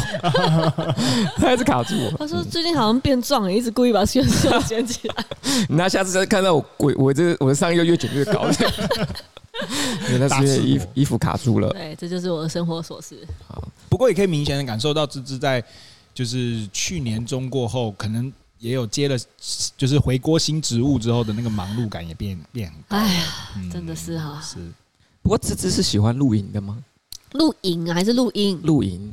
[1.37, 2.16] 他一直卡住我。
[2.18, 5.24] 他说最近好像变壮了，一直故意把袖子卷起来。
[5.68, 8.48] 那下次再看到我，我我这我的上衣又越卷越高，
[10.08, 11.68] 因为他是衣服衣服卡住了。
[11.70, 13.26] 对，这就是我的生活琐事。
[13.48, 15.62] 好，不过也可以明显的感受到芝芝在
[16.14, 19.16] 就是去年中过后，可能也有接了，
[19.76, 22.72] 就是回锅新职务之后的那个忙碌感也变变。
[22.88, 23.24] 哎呀，
[23.72, 24.58] 真的是哈，是。
[25.28, 26.78] 不过芝芝是喜欢露营的吗？
[27.32, 28.58] 露营还是录音？
[28.64, 29.12] 露营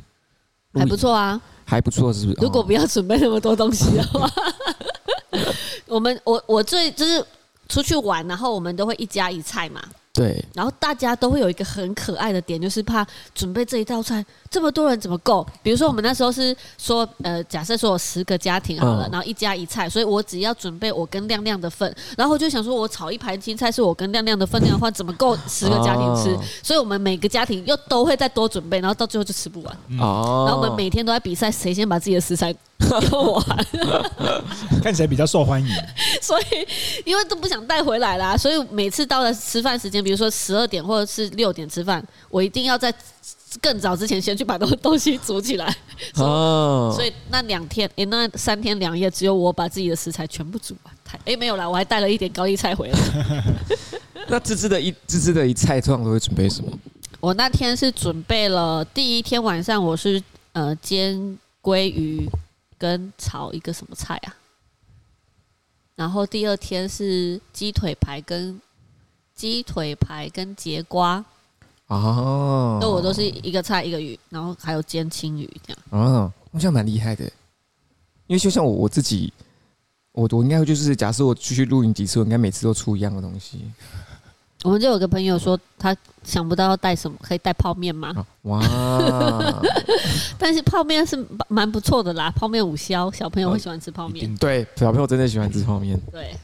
[0.72, 2.38] 还不错啊，还不错，是不是？
[2.40, 4.26] 如果不要准备那么多东西的话，
[5.84, 7.22] 我们我我最就是
[7.68, 9.84] 出去玩，然后我们都会一家一菜嘛。
[10.16, 15.46] 对，然后大家都会有一个很可爱的点，就是怕准备这一道菜这么多人怎么够？
[15.62, 26.34] 比如说我们那时候是说，呃，假设说有十个家庭好了，然后一家一菜，所以我只要准备我跟亮亮的份，然后我就想说我炒一盘青菜是我跟亮亮的分量的话，怎么够十个家庭吃？
[26.62, 29.76] 所以我们每个家庭又都会再多准备，然后到最后就吃不完。
[30.00, 32.54] 哦，然后我们每天都在比赛，谁先把自己的食材
[33.10, 33.66] 用完，
[34.82, 35.68] 看起来比较受欢迎。
[36.22, 36.44] 所以
[37.04, 40.05] 因为都不想带回来啦，所以每次到了吃饭时间。
[40.06, 42.94] 比如说十二点或者是六点吃饭，我一定要在
[43.60, 45.76] 更早之前先去把东东西煮起来。
[46.14, 50.94] 哦，所以那两天，哎，那三天两夜，只有我把自己的食材全部煮完。
[51.24, 52.98] 哎，没有啦，我还带了一点高丽菜回来。
[54.30, 56.70] 那芝芝的一芝芝的一菜通常都会准备什么？
[57.18, 62.30] 我那天是准备了第一天晚上，我是呃煎鲑鱼
[62.78, 64.36] 跟炒一个什么菜啊？
[65.96, 68.60] 然后第二天是鸡腿排跟。
[69.36, 71.22] 鸡腿排跟节瓜
[71.88, 75.82] 哦，那我都是一个菜一个鱼，然后还有煎青鱼这样。
[75.90, 77.24] 哦，好像蛮厉害的，
[78.26, 79.32] 因为就像我我自己，
[80.12, 83.60] 我我应该就是假设我出去露营几次，我应该每次都出一样的东西。
[84.64, 85.94] 我们就有个朋友说，他
[86.24, 88.26] 想不到要带什么，可以带泡面吗？
[88.42, 88.60] 哇！
[90.38, 94.34] 但是泡面是蛮不错的啦，泡面五宵，小朋友会喜欢吃泡面。
[94.36, 96.00] 对，小朋友真的喜欢吃泡面。
[96.10, 96.34] 对。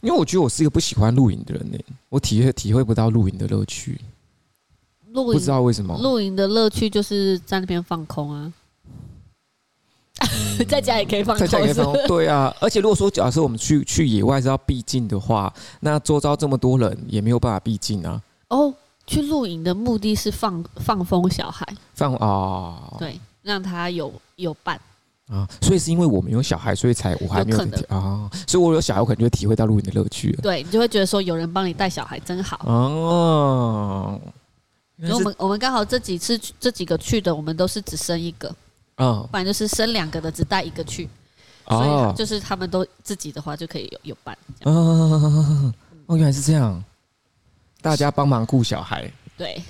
[0.00, 4.00] 因为我觉得我是一个不喜欢露营的人呢，我体会体会不到露营的乐趣。
[5.12, 8.52] 露营不知道为什么，露营的乐趣就是在那边放空啊，
[10.20, 12.06] 嗯、 在家也可以放空，在家也可以放空。
[12.06, 18.22] 对啊，而且如果说假设我们去去野外是要避静的话，那周遭这么多人也没有办法避静啊。
[18.48, 18.72] 哦，
[19.06, 24.78] 去露营的目的是放放风小孩，放啊，哦、对，让他有有伴。
[25.28, 30.40] 啊，所以是因为我们有小孩，所以才我还没有体啊，所以我有小孩，我可能就会体会到露营的乐趣了。
[30.42, 34.20] 对，你就会觉得说有人帮你带小孩真好哦。
[35.10, 38.52] 我们我们刚好这几次这几个去的，我们都是只生一个，
[38.96, 41.08] 嗯，不然就是生两个的只带一个去，
[41.68, 44.36] 所以就是他们都自己的话就可以有有伴。
[44.64, 45.72] 哦，
[46.06, 46.82] 哦，原来是这样，
[47.80, 49.62] 大家帮忙顾小孩，对。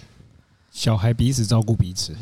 [0.79, 2.15] 小孩彼此照顾彼此，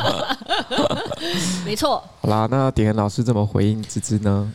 [1.64, 2.04] 没错。
[2.20, 4.52] 好啦，那点老师怎么回应芝芝呢？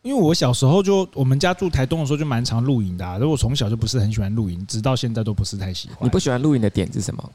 [0.00, 5.98] 因为我小时候就我们家住台东的时候就蛮常露营的，啊，所以我从小就不是很喜欢露营，直到现在都不是太喜欢。
[6.00, 7.30] 你不喜欢露营的点是什么？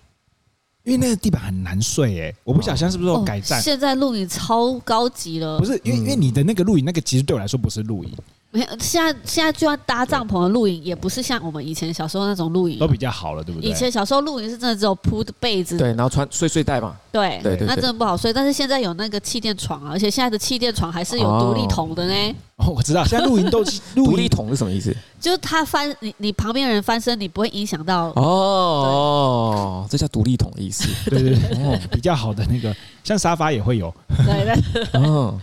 [0.86, 3.62] 因为那个地板很难睡，哎，我不晓得是不是有改善。
[3.62, 5.80] 现在露营超高级了，不是？
[5.84, 8.12] 因为因为你的那个露营，那个其实对我来说不是露营。
[8.52, 13.70] 没有，现在现在就要搭帐篷的露营，也不是像我们以前小时候那种露营，都比较好了，对不对？
[13.70, 18.34] 以前小时候露营是真的只有铺的被子，对，然后穿睡睡袋嘛，对对对，那真的不好睡。
[18.34, 22.36] 但是现在有那个气垫床啊，而且现在的气垫床还是有独立桶的呢。
[22.56, 24.92] 哦， 我知道，现在露营都 独立桶是什么意思？
[25.20, 28.06] 就是他翻你，你旁边人翻身，你不会影响到。
[28.16, 30.88] 哦，这叫独立桶的意思。
[31.08, 33.94] 对对对，哦，比较好的那个，像沙发也会有。
[34.26, 34.88] 对对。
[34.94, 35.40] 嗯，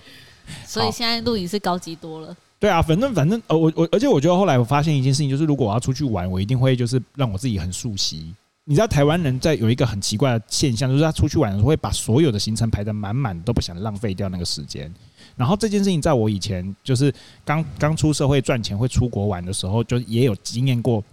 [0.67, 2.37] 所以现在露营是高级多了。
[2.59, 8.35] 对啊，反正反正呃，我我而且我觉得后来我发现一件事情，就是如果我要出去玩，我一定会就是让我自己很熟悉。
[8.65, 14.93] 你知道台湾人在有一个很奇怪的现象，就是他出去玩的时候会把所有的行程排得满满，都不想浪费掉那个时间。
[15.37, 17.15] 然后这件事情在我以前就是
[17.45, 21.05] 刚刚出社会赚钱会出国玩的时候，就也有经验过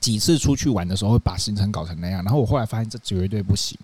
[0.00, 2.22] 几次出去玩的时候会把行程搞成那样。
[2.24, 3.76] 然后我后来发现这绝对不行。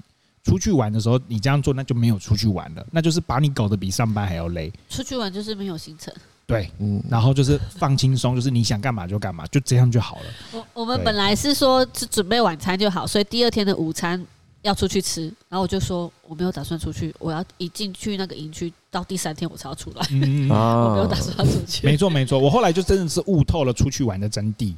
[0.44, 4.72] 出去玩的时候你这样做，那就没有出去玩了，那就是把你搞得比上班还要累。
[4.88, 6.14] 出去玩就是没有行程。
[6.46, 10.22] 对，嗯，然后就是放轻松，就是你想干嘛就干嘛，就这样就好了。
[10.52, 14.22] 我我们本来是说是准备晚餐就好，所以第二天的午餐
[14.62, 20.06] 要出去吃，然后我就说我没有打算出去，我要一进去那个营区，到第三天我才要出来。
[20.10, 21.86] 嗯、 我没有打算要出去。
[21.86, 24.74] 没错没错，我后来就真的是悟透了出去玩的真谛，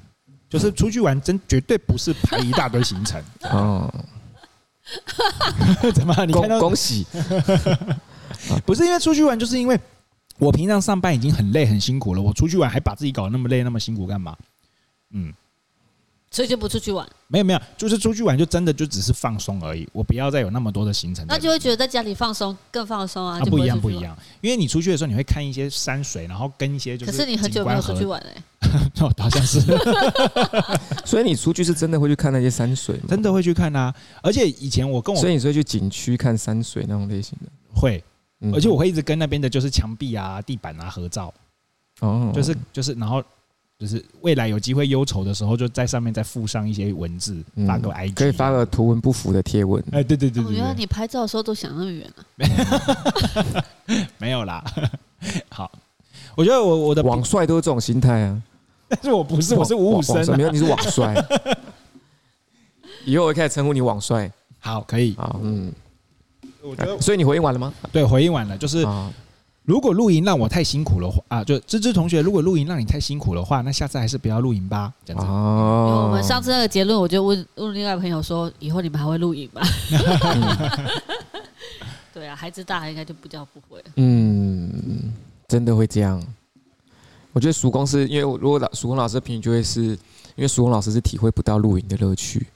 [0.48, 3.20] 就是出去玩真绝对不是排一大堆行程。
[3.50, 3.92] 哦，
[5.92, 6.14] 怎么？
[6.24, 7.06] 你看到恭喜？
[8.64, 9.78] 不是因为出去玩，就是因为
[10.38, 14.36] 我平常上班已经很累很辛苦了，我出去玩还把自己搞得那么累那么辛苦干嘛？
[15.12, 15.32] 嗯。
[16.30, 17.08] 所以就不出去玩？
[17.28, 19.88] 没有没有，就是出去玩就真的就只是放松而已。
[19.92, 23.38] 我不要再有那么多的行程，那就会觉得在家里放松更放松啊。
[23.38, 27.12] 啊，不一样不一样，因为你出去的时候你会看一些山水，然后跟一些就是。
[27.12, 29.60] 可是你很久没有出去玩嘞、欸， 好像是。
[31.06, 33.04] 所以你出去是真的会去看那些山水吗？
[33.10, 33.94] 真的会去看啊！
[34.20, 37.80] 而且以前我跟我，所以你是会去景区看山水那种类型的？
[37.80, 38.02] 会，
[38.52, 41.32] 而且我会一直跟那边的就是墙壁啊、地板啊合照。
[42.00, 43.22] 哦，就是就是，然后。
[43.76, 49.82] 就是未来有机会忧愁的时候，就在上面再附上一些文字，发个 IG，可以发个图文不符的贴文。
[49.90, 53.64] 哎，对对对对，原来你拍照的时候都想那么远啊？
[54.16, 54.64] 没有啦。
[55.50, 55.70] 好，
[56.36, 58.42] 我觉得我我的网帅都是这种心态啊。
[58.88, 61.12] 但是我不是，我是五五身，没有，你是网帅。
[63.04, 64.30] 以后我开始称呼你网帅。
[64.60, 65.16] 好，可以。
[65.16, 65.72] 好，嗯。
[66.64, 67.72] 我觉得，所以你回应完了吗？
[67.92, 68.86] 对，回应完了，就是。
[69.66, 74.92] 如果露营让我太辛苦的话啊，就芝芝同学，如果露营让你太辛苦的话，那下次还是不要露营吧。
[75.06, 75.26] 这样子。
[75.26, 76.08] 哦。
[76.10, 79.62] 我们上次那个结论，我就问问另外朋友说，以后你们还会露营吗？
[82.12, 83.82] 对啊，孩子大了应该就不叫不会。
[83.96, 85.14] 嗯，
[85.48, 86.22] 真的会这样。
[87.32, 92.46] 我觉得曙光是因为如果老曙光老师的评语就会是因为曙光老师是体会不到露营的乐趣。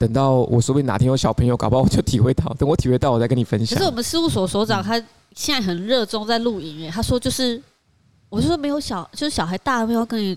[0.00, 2.52] 等到我说不定哪天有小朋友，搞不好我就体会到。
[2.58, 3.78] 等我体会到，我再跟你分享。
[3.78, 5.00] 可是我们事务所所长他。
[5.36, 7.62] 现在很热衷在露营耶，他说就是，
[8.28, 10.36] 我就说没有小，就是小孩大了没有跟你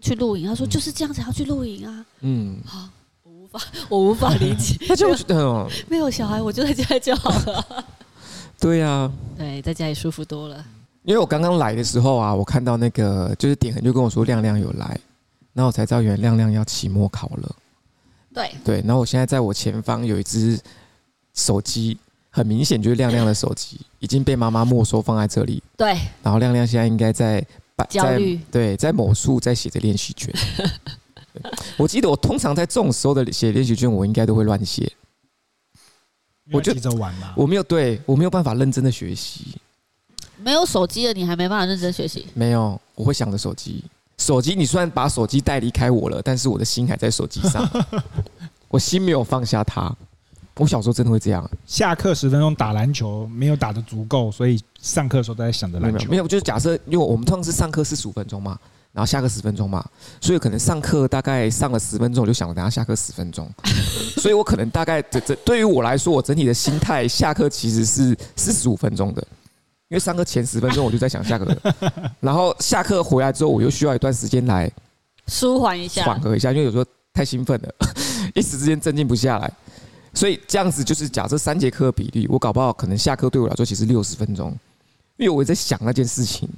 [0.00, 2.04] 去露营，他说就是这样才要去露营啊。
[2.22, 2.88] 嗯，好，
[3.22, 4.76] 我无法， 我无法理解。
[4.88, 7.84] 他就觉得 没有小孩，我就在家里就好了。
[8.58, 10.56] 对呀，对，在家里舒服多了。
[11.04, 14.98] 因为我刚刚来的时候啊，我看到那个就是点恒就跟我说亮亮有来，
[15.52, 17.56] 然后我才知道原来亮亮要期末考了。
[18.34, 20.58] 对对，然后我现在在我前方有一只
[21.34, 21.98] 手机。
[22.34, 25.62] 很明显就是亮亮的手机已经被妈妈没收放在这里。
[25.76, 25.88] 对。
[26.22, 27.46] 然后亮亮现在应该在
[27.90, 28.40] 焦虑。
[28.50, 30.32] 对，在某处在写着练习卷。
[31.76, 34.90] 我记得我通常在这种时候的写练习卷，我应该都会乱写。
[36.50, 37.34] 我就急着玩嘛。
[37.36, 39.48] 我没有对，我没有办法认真的学习。
[40.38, 42.26] 没有手机了，你还没办法认真学习？
[42.32, 43.84] 没有，我会想着手机。
[44.18, 47.68] 手机，你虽然把手机带离开我了，但是我的心还在手机上。
[48.68, 49.94] 我心没有放下它。
[50.56, 55.98] 我小时候真的会这样，下课十分钟打篮球没有打的足够，所以上课的时候都在想着篮球。
[55.98, 58.58] 没有，没有，就是假设，因为我们通常是上课四十五分钟嘛，
[58.92, 59.82] 然后下课十分钟嘛，
[60.20, 63.50] 所以可能上课大概上了十分钟，我就想着等下下课十分钟，
[64.20, 69.26] 所以我可能大概这这对于我来说，我整体的心态下课其实是四十五分钟的，
[69.92, 71.54] 因为上课前十分钟我就在想下课，
[72.18, 74.72] 然后下课回来之后，我又需要一段时间来
[75.28, 77.68] 舒缓一下，缓和一下，因为有时候太兴奋了，
[78.34, 79.52] 一时之间镇静不下来。
[80.14, 84.56] 所以这样子就是假设三节课的比例，我搞不好可能下课对我来说其实六十分钟，
[85.18, 86.48] 因为我在想那件事情，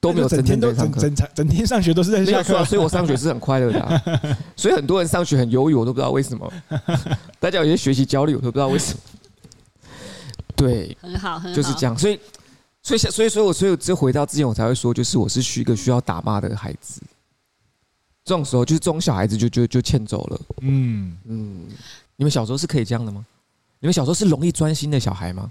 [0.00, 4.02] 都没有整天都上课，整整天上学都是在下课，所以我上学是很快乐的啊。
[4.56, 6.52] 所以很多人上学很忧郁，我都不知道为什么。
[7.38, 9.00] 大家有些学习焦虑，我都不知道为什么。
[10.56, 11.96] 对，很好，很好，就是这样。
[11.96, 12.18] 所以，
[12.82, 17.02] 所以，所以，所以我，所以，只回到之前，我才会说，就是我是一个需要打骂的孩子。
[18.24, 20.40] 这种时候，就是这种小孩子就就就欠走了。
[20.60, 21.66] 嗯嗯。
[22.16, 23.24] 你们小时候是可以这样的吗？
[23.80, 25.50] 你们小时候是容易专心的小孩吗？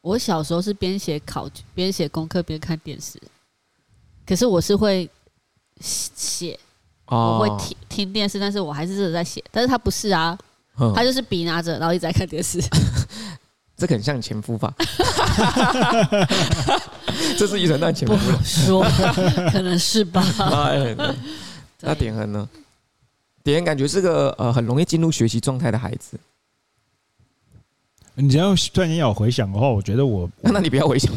[0.00, 3.18] 我小时候是边写考边写功课边看电视，
[4.26, 5.08] 可是我是会
[5.80, 6.58] 写，
[7.06, 9.42] 我会听听电视，但是我还是在写。
[9.50, 10.36] 但是他不是啊，
[10.94, 12.60] 他就是笔拿着，然后一直在看电视。
[13.76, 14.72] 这很像前夫吧？
[17.36, 18.14] 这是遗传到前夫。
[18.14, 18.84] 不说，
[19.50, 20.24] 可能是吧。
[21.80, 22.48] 那点恒呢？
[23.42, 26.18] 点恒感觉是个呃很容易进入学习状态的孩子。
[28.14, 31.12] 你只要突然间要回想的话，我觉得我， 那你不要回想，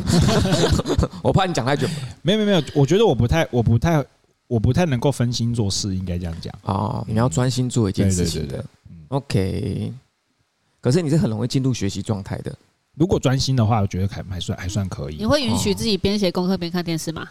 [1.22, 1.88] 我怕你讲太久。
[2.24, 4.04] 没有没有没有，我觉得我不太我不太
[4.48, 7.04] 我不太能够分心做事，应该这样讲啊。
[7.08, 8.66] 你要专心做一件事情的。
[9.10, 9.94] OK，
[10.82, 12.56] 可是你是很容易进入学习状态的。
[12.96, 15.18] 如果专心的话，我觉得还还算还算可以。
[15.18, 17.28] 你会允许自己边写功课边看电视吗？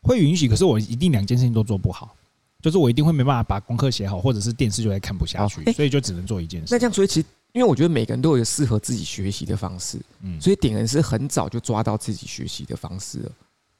[0.00, 2.14] 会允许，可是我一定两件事情都做不好。
[2.60, 6.66] 就是我一定会没办法把功课写好，或者是电视就会看不下去，所以就只能做一件事。
[6.70, 13.32] 那这样，所以其实因为我觉得每个人都有一个适合自己学习的方式，嗯，所以点人是很早就抓到自己学习的方式了，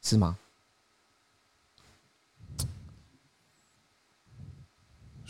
[0.02, 0.36] 是吗？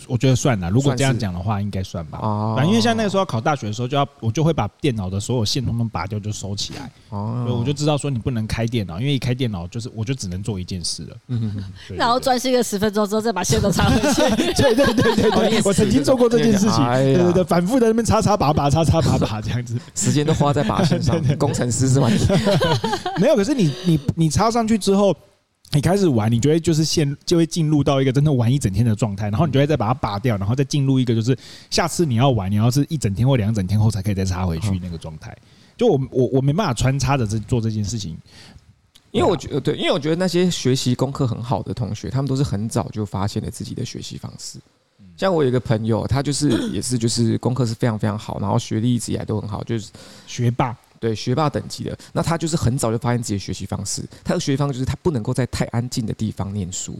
[0.08, 2.18] 我觉得算了，如果这样讲的话，应该算吧。
[2.22, 6.90] 哦，因为像那个时候要考大学的时候，就要我就会把电脑的所有线通通拔掉，就收起来。
[7.10, 11.16] 哦，我就知道说你不能开电脑，因为一开电脑就是我就只能做一件事了。
[11.28, 11.62] 嗯，
[11.96, 14.52] 然后专心个十分钟之后，再把线都插回去。
[14.54, 16.84] 对对对对对，我曾经做过这件事情。
[16.86, 21.22] 对对对，反复在那边插插拔拔插插拔拔这样子，时间都花在拔线上。
[21.36, 22.08] 工程师是吗？
[23.20, 25.14] 没有，可是你你你插上去之后。
[25.72, 31.36] 你开始玩，你就会就是陷就会进入到一个真的玩一整天的状态，然后你就会再把它拔掉，然后再进入一个就是
[31.68, 35.36] 下次你要玩，你要是一整天或两整天后才可以再插回去那个状态。
[35.76, 38.16] 就我我我没办法穿插着这做这件事情，
[39.10, 44.58] 因为我觉得对，因为我觉得那些学习功课很好的同学，他们都是很早就发现了自己的学习方式。
[45.18, 49.90] 像我有一个朋友，他就是也是就是功课是非常非常好，然后学历一直以来都很好，就是
[50.26, 50.76] 学霸。
[51.00, 54.02] 对学霸等级的，那他就是很早就发现自己的学习方式。
[54.24, 56.98] 他的学习方式就是他不能够在太安静的地方念书，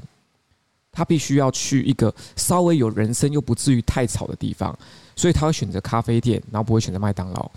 [0.93, 4.77] 他必须要去一个稍微有人声又不至于太吵的地方。
[5.17, 7.51] 所以他会选择咖啡店，然后不会选择麦当劳。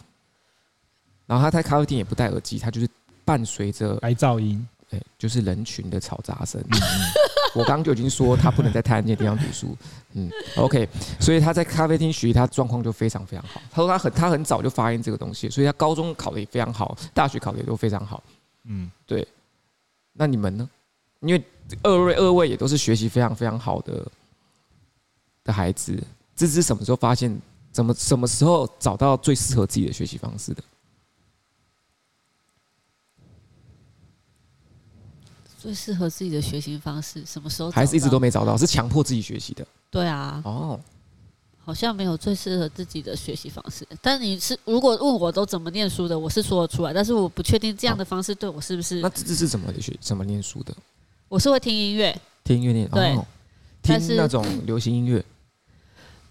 [1.28, 2.90] 然后他在咖啡店也不戴耳机，他就是
[3.24, 4.68] 伴随着白噪音。
[4.92, 6.62] 对，就是人群的嘈杂声。
[7.56, 9.76] 我刚刚就已经说他不能在太安静的地方读书。
[10.14, 10.88] 嗯，OK，
[11.20, 13.62] 所以他在咖啡厅学习，他状况就非常非常好。
[13.72, 18.22] 他说他很他很早就发现这个东西，所以他高中考的也非常好，大学考的也都非常好。
[18.66, 19.28] 嗯，对。
[20.14, 20.70] 那你们呢？
[21.22, 21.44] 因为
[21.84, 24.06] 二位二位也都是学习非常非常好的
[25.44, 25.98] 的孩子。
[26.36, 27.42] 芝芝什么时候发现？
[27.72, 30.62] 怎么什么时候找到最适合自己的学习方式的？
[35.62, 38.58] 最适合自己的学习方式，什么时候还是一直都没找到？
[38.58, 39.64] 是强迫自己学习的？
[39.92, 40.80] 对啊，哦，
[41.64, 43.88] 好像没有最适合自己的学习方式。
[44.02, 49.02] 但你是如果问我都怎么念书的，我是说得出来，但是我不确定这样的方式对我是不是？
[49.02, 50.74] 那这是怎么学、怎么念书的？
[51.30, 53.24] 我是会听音乐，听音乐念，对，哦、
[53.84, 55.24] 听那种流行音乐。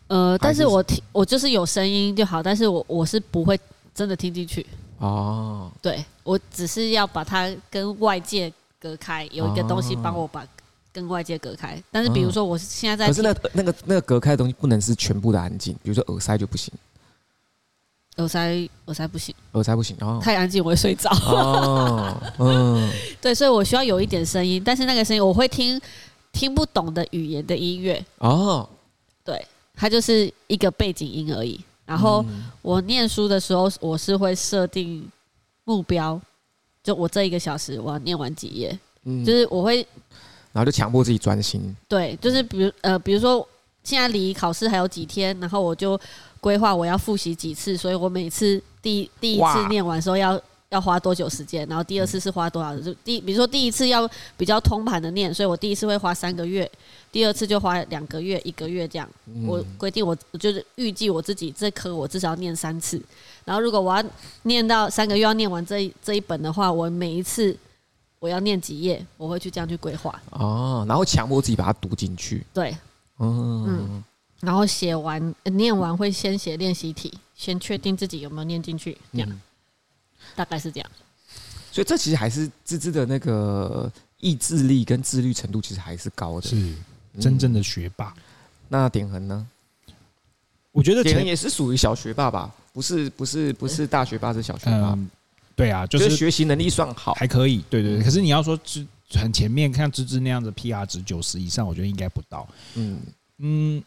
[0.09, 3.57] 呃，但是我听我就是有声音就好，但是我我是不会
[3.95, 4.66] 真的听进去。
[4.99, 8.53] 哦，对，我只是要把它跟外界。
[8.81, 10.45] 隔开有一个东西帮我把
[10.93, 16.72] 跟外界隔开，但是比如说我现在在，可是那那个那个隔开的东西不能是全部的安静，比如说耳塞就不行，
[18.16, 21.11] 耳塞耳塞不行，耳塞不行，哦，太安静我会睡着。
[21.11, 25.81] 哦，嗯， 对，所以我需要有一点声音，但是那个声音我会听
[26.33, 28.05] 听不懂的语言的音乐。
[28.18, 28.68] 哦，
[29.22, 31.61] 对，它就是一个背景音而已。
[31.87, 32.24] 然后
[32.62, 35.09] 我念书的时候，我是会设定
[35.64, 36.20] 目标。
[36.83, 39.76] 就我这一个小时，我要念完几页，嗯，就是我会，
[40.53, 41.76] 然后就强迫自己专心。
[41.89, 43.47] 对，就是比如呃，比如说
[43.85, 46.01] 现在离考试还有几天，然后我就
[46.41, 50.41] 规划我要复习几次，所以我每次第第一次念完的时候要
[50.71, 52.79] 要花多久时间，然后第二次是花多少？
[52.79, 56.71] 就第比如说第一次要比较通盘的念，所以我第一次会花三个月，
[57.11, 59.09] 第二次就花两个月、一个月这样。
[59.47, 63.03] 我规定我我就是预计我自己这科我至少要念三次。
[63.45, 64.05] 然后，如果我要
[64.43, 67.57] 念到三个月要念完这一这一本的话，我每一次
[68.21, 70.23] 我要念几页，我会去这样去规划。
[70.31, 72.47] 哦，然后强迫自己把它读进去。
[72.55, 72.71] 对，
[73.18, 74.05] 嗯嗯，
[74.41, 79.41] 然后写完念完会先写练习题，先确定自己有没有念进去，这样，嗯、
[80.45, 80.91] 大概是这样。
[81.70, 86.74] 所以这其实还是芝芝的那个意志力跟自律程度其实还是高的，是
[87.20, 88.12] 真正的学霸。
[88.16, 88.22] 嗯、
[88.68, 89.47] 那典恒呢？
[90.72, 92.53] 我觉得典恒也是属于小学霸吧。
[92.72, 94.93] 不是不是不是大学霸，是小学霸。
[94.93, 95.11] 嗯，
[95.57, 97.64] 对啊，就是学习能力算好，还可以。
[97.68, 102.49] 对对对，可是你要说芝很前面，像芝芝那样子 PR 值九十以上，我觉得应该不到。
[102.74, 103.01] 嗯
[103.38, 103.82] 嗯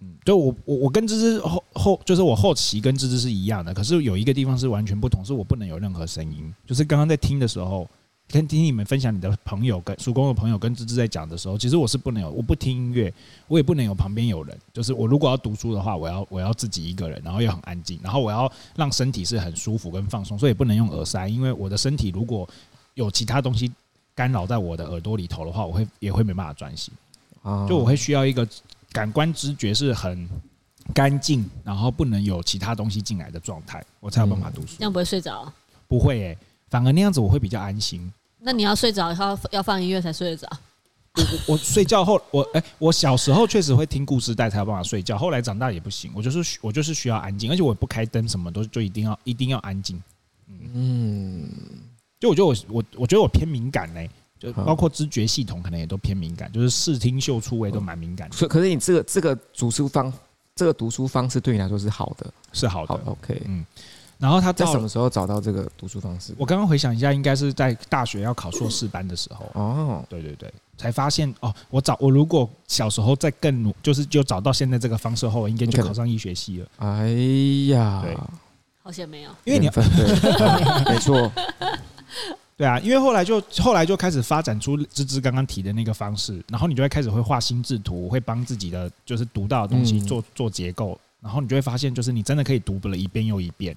[0.00, 6.54] 嗯，对我我我跟芝芝后后就是我后期跟芝芝是一样的，可是有一个地方是完全不同，是我不能有任何声音。
[6.66, 7.88] 就是刚刚在听的时候。
[8.30, 13.10] 跟听你们分享你的朋友跟叔公的朋友跟芝芝在讲的时候，其实我是不能有，我不听音乐，
[13.46, 14.54] 我也不能有旁边有人。
[14.70, 22.46] 就是我如果要读书的话，我要我要自己一个人，然后又很安静，然后我要让身体是很舒服跟放松，所以不能用耳塞，因为我的身体如果
[22.92, 23.72] 有其他东西
[24.14, 26.92] 干扰在我的耳朵里头的话，我会也会没办法专心。
[27.66, 28.46] 就我会需要一个
[28.98, 30.28] 感官知觉是很
[30.92, 34.74] 干净，然后不能有其他东西进来的状态，我才有办法读书。
[34.80, 35.52] 那样不会睡着？
[35.86, 36.38] 不会诶、欸，
[36.68, 38.12] 反而那样子我会比较安心。
[38.40, 40.48] 那你要睡着，要要放音乐才睡得着。
[41.14, 50.02] 我我睡觉后，我哎、欸，我小时候确实会听故事带才有办法睡觉，后来长大也不行，我就是我就是需要安静，而且我不开灯，什么都就一定要一定要安静。
[50.74, 51.48] 嗯，
[52.18, 58.36] 就我觉得我我我觉得我偏敏感嘞、欸，就包括知觉系统可能也都偏敏感，就是视听嗅触味都蛮敏感的。
[58.36, 60.12] 所以，可是你这个这个读书方
[60.54, 62.94] 这个读书方式对你来说是好的，是好的。
[63.04, 63.64] 好 OK，嗯。
[64.18, 66.34] 然后他在什么时候找到这个读书方式？
[66.36, 69.48] 我刚刚回想一下，应该是在大学要考硕士班的时候。
[69.54, 76.66] 哦，对对对，才发现哦，我找我如果小时候再更努，就是就找到现在这个方式后，我应该就考上医学系了。
[76.78, 77.06] 哎
[77.70, 78.18] 呀，对，
[78.82, 81.30] 好险没有，因为你分对， 没错，
[82.58, 93.74] 对啊，因为后来就后来就开始发展出芝芝刚刚提的那个方式，然后你就会开始会画心智图，会帮自己的就是读到的东西做做结构，然后你就会发现，就是你真的可以读了一遍又一遍。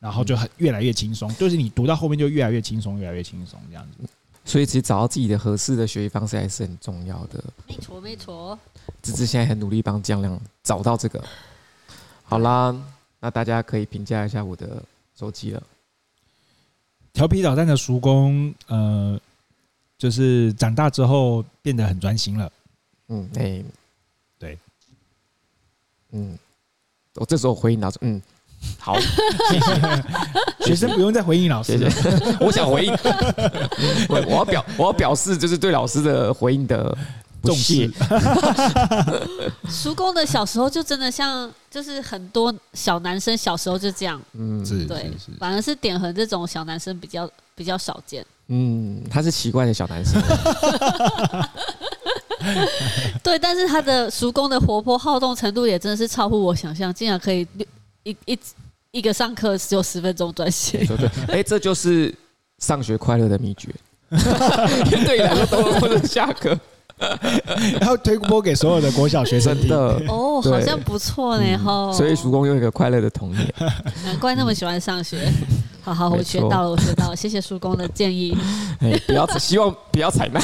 [0.00, 4.08] 然后就很越来越轻松，就是你读到后面就越来越轻松，越来越轻松这样子。
[4.46, 7.44] 所以其实找到自己的合适的学习方式还是很重要的。
[7.68, 8.58] 没错，没错。
[9.02, 11.22] 芝芝现在很努力帮江亮找到这个。
[12.24, 12.74] 好啦，
[13.20, 14.82] 那大家可以评价一下我的
[15.14, 15.62] 手机了。
[17.12, 19.20] 调皮捣蛋的叔公，呃，
[19.98, 22.50] 就是长大之后变得很专心了。
[23.08, 23.64] 嗯，哎、欸，
[24.38, 24.58] 对，
[26.12, 26.38] 嗯，
[27.16, 28.20] 我这时候回应老师，嗯。
[28.78, 28.94] 好，
[30.60, 31.90] 学生不用再回应老师了。
[32.40, 32.92] 我想回应，
[34.06, 36.94] 我我要表我要表示就是对老师的回应的
[37.42, 37.90] 重视。
[39.70, 48.24] 叔公的小时候就真的像，就是很多小男生小时候就这样，嗯，对，反而是点横这种小男生比较比较少见。
[48.48, 50.20] 嗯，他是奇怪的小男生。
[53.22, 57.46] 对，但是他的叔公的活泼好动程度也真的是超乎我想象，竟然可以。
[58.02, 58.38] 一一
[58.92, 62.12] 一个上课只有十分钟专心，对对， 哎，这就是
[62.56, 63.68] 上学快乐的秘诀。
[65.04, 66.58] 对你来说，都或者下课，
[67.80, 69.76] 然后推播给所有的国小学生听的。
[70.08, 71.92] 哦，好像不错呢，哈。
[71.92, 73.54] 所以叔公有一个快乐的童年，
[74.04, 75.32] 难怪那么喜欢上学。
[75.82, 78.36] 好好，我学到了，我学到了，谢谢叔公的建议。
[78.80, 80.40] 哎，不要，希望不要采纳。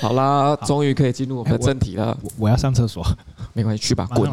[0.00, 2.16] 好啦，终于可以进入我们的正题了。
[2.22, 3.04] 我我要上厕所。
[3.52, 4.30] 没关系，去吧，滚！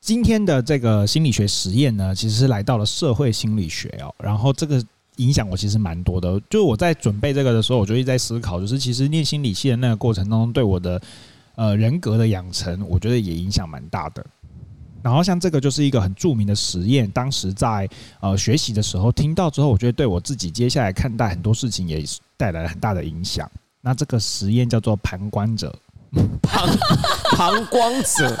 [0.00, 4.14] 今天的这个心理学实验呢，其实是来到了社会心理学哦。
[4.18, 4.82] 然后这个
[5.16, 6.40] 影响我其实蛮多的。
[6.50, 11.00] 就我在准备这个的时候，我就一直在思考，就是其实念心理系的那个过程当中，对我的
[11.54, 14.24] 呃人格的养成，我觉得也影响蛮大的。
[15.02, 17.86] 然后像这个就是一个很著名的实验，当时在
[18.20, 22.02] 呃学习的时候听到之后，我觉得对我自己接下来看待很多事情也
[22.38, 23.50] 带来了很大的影响。
[23.82, 25.78] 那这个实验叫做旁观者，
[26.40, 26.66] 旁
[27.36, 28.34] 旁观者，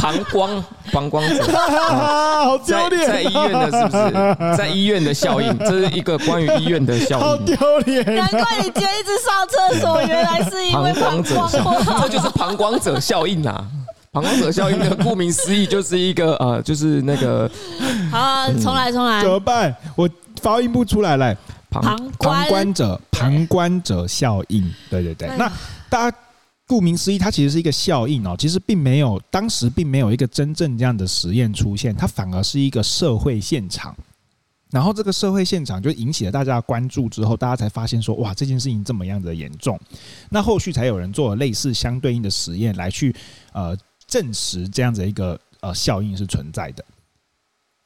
[0.00, 3.06] 旁观旁观者， 好丢脸！
[3.06, 4.56] 在医院的是不是？
[4.56, 7.22] 在医院的效应，这是一个关于医院的效应。
[7.22, 8.02] 好丢脸！
[8.16, 13.62] 难怪你今天一直上厕所，原来是因为膀胱者，这就是膀胱者效应啊！
[14.10, 17.48] 膀胱者效应的顾名思义就是一个呃，就是那个……
[18.10, 19.74] 好，重来，重来，怎么办？
[19.94, 20.08] 我
[20.40, 21.36] 发音不出来了。
[21.70, 25.28] 旁旁观者，旁观者效应，对对对。
[25.38, 25.48] 那
[25.88, 26.16] 大家
[26.70, 28.36] 顾名思义，它其实是一个效应哦。
[28.38, 33.92] 其实并没有，当时并没有一个真正这样的实验出现，它反而是一个社会现场。
[34.70, 39.76] 然后这个社会现场就引起了大家的关注之后，大家才发现说，哇，这件事情这么样的严重。
[40.28, 43.12] 那后续才有人做了类似相对应的实验来去
[43.52, 46.84] 呃证实这样子一个呃效应是存在的。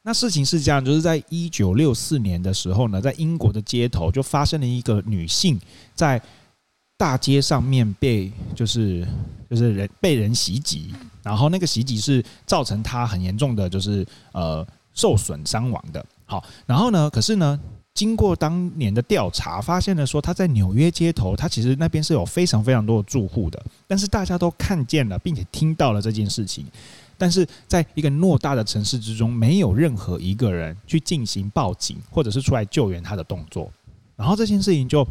[0.03, 5.59] 那事情是这样，就是在一九六四年的时候呢，在英国的街头就发生了一个女性
[5.95, 6.21] 在
[6.97, 9.05] 大街上面被就是
[9.49, 16.05] 就是人被人袭击，然后那个袭击是造成他很严重的就是呃受损伤亡的。
[16.25, 17.59] 好，然后呢，可是呢，
[17.93, 26.65] 经过当年的调查，发现了说他在纽约街头，他其实那边是有非常非常多的住户的，但是大家都看见了，并且听到了这件事情。
[27.17, 33.71] 但是在一个偌大的城市之中，没有任何一个人去进行报警，或者是出来救援他的动作，
[34.15, 35.07] 然后这件事情就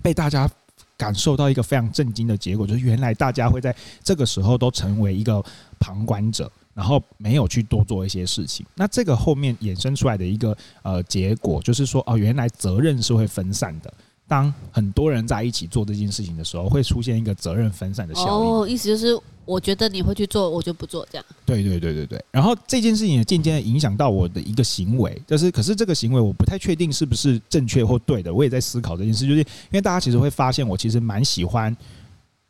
[0.00, 0.48] 被大家
[0.96, 5.44] 感受到一个非常震惊的结果，就是原来大家会在这个时候都成为一个
[5.78, 8.64] 旁观者，然后没有去多做一些事情。
[8.74, 13.92] 那这个后面衍生出来的一个呃结果，就是说哦，原来责任是会分散的。
[14.26, 18.28] 当很多人在一起做这件事情的时候，会出现一个责任分散的效应。
[18.28, 19.18] 哦，意思就是。
[19.46, 21.26] 我觉得你会去做，我就不做这样。
[21.44, 22.24] 对对对对对。
[22.30, 28.32] 然后这件事情也渐渐的影响到我的一个行为，就是可是这个行为我不太确定是不是正确或对的。
[28.32, 31.76] 我也在思考这件事，就是因为大家其实会发现，我其实蛮喜欢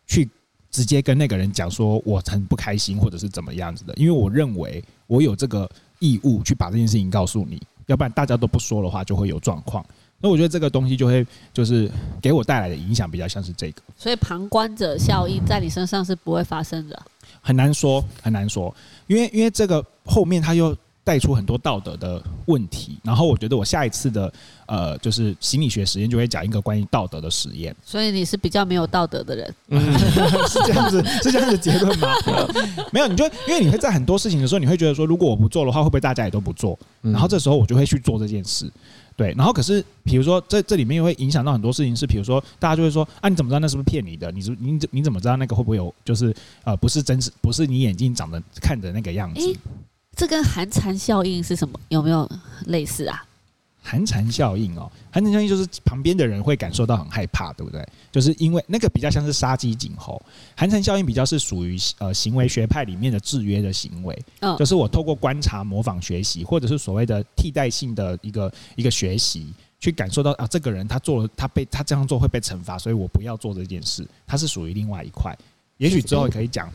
[0.06, 0.30] 去
[0.70, 5.68] 直接跟那个人讲说我很不开心或者是怎么样子的，因为我认为我有这个
[5.98, 9.84] 义务去把这件事情告诉你，要不然大家都不说的话，就会有状况。
[10.24, 11.86] 那我觉得这个东西就会就是
[12.22, 17.02] 给我带来的影响比较像是这个，所以旁观者效应在你身上是不会发生的，
[17.42, 18.74] 很难说，很难说，
[19.06, 24.32] 因为因为这个后面他又带出很多道德的问题，然后我觉得我下一次的
[24.64, 27.76] 呃，就是心理学实验就会讲一个关于道德的实验。
[27.84, 29.78] 所以你是比较没有道德的人，嗯、
[30.48, 32.08] 是这样子，是这样子结论吗？
[32.90, 36.78] 没有，你就因为你会在很多事情的时候，你会觉得说，如果我不做的话，会不会大家也都不做？
[37.02, 38.66] 然后这时候我就会去做这件事。
[39.16, 44.30] 对，然后可是比如说这这里面又会影响到很多事情，是比如说大家就会说啊，你怎么知道那是不是骗你的？
[44.32, 46.34] 你是你怎你怎么知道那个会不会有就是
[46.64, 49.40] 呃不是真实，不是你眼睛长得看的那个样子？
[49.40, 49.56] 欸
[50.16, 51.78] 这跟寒蝉效应是什么？
[51.88, 52.30] 有没有
[52.66, 53.24] 类似啊？
[53.86, 57.86] 寒蝉效应哦，寒蝉效应就是旁边的人会感受到很害怕，对不对？
[58.10, 60.20] 就是因为那个比较像是杀鸡儆猴，
[60.56, 64.18] 寒蝉效应比较是属于呃行为学派里面的制约的行为。
[64.40, 74.08] 嗯，就是我透过观察、模仿、学习，或者是所谓的替代性的一个一个学习，去感受到啊，这个人他做了，他被他这样做会被惩罚，所以我不要做这件事。
[74.26, 75.36] 它是属于另外一块，
[75.76, 76.72] 也许之后可以讲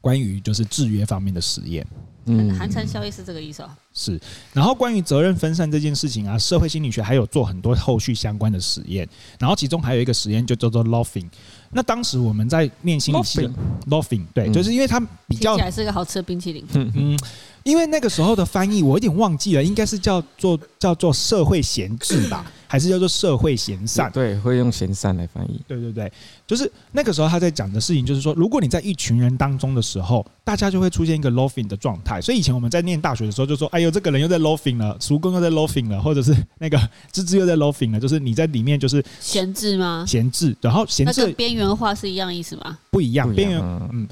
[0.00, 1.86] 关于就是制约方面的实验。
[2.26, 3.70] 嗯，寒蝉效应是这个意思哦。
[4.02, 4.20] 是，
[4.52, 11.28] 然后关于责任分散这件事情啊，社会心理学还有做很多后续相关的实验，然后其中还有一个实验就叫做 Loffing。
[11.70, 13.48] 那当时我们在念心理学
[13.88, 16.64] ，Loffing，对，就是因为它比较听起来是个好吃的冰淇淋。
[16.74, 17.18] 嗯嗯。
[17.64, 24.10] 因为那个时候的翻译我有点忘记了，应该是叫做叫做社会闲置吧， 还是叫做社会闲散？
[24.12, 25.60] 对，会用闲散来翻译。
[25.68, 26.12] 对对对，
[26.46, 32.20] 就是那个时候他在讲的事情，就是说，如果你在一群人当中的时候，大家就会出现一个 loafing 的状态。
[32.20, 36.80] 所以以前我们在念大学的时候就说：“哎呦，这个人又在 loafing 了，叔公又在 loafing 了，或者是那个
[37.12, 40.04] 芝芝又在 loafing 了。”就是你在里面就是闲置吗？
[40.08, 42.78] 闲置，然后闲置边缘化是一样意思吗？
[42.90, 43.60] 不一样，边缘
[43.92, 44.08] 嗯。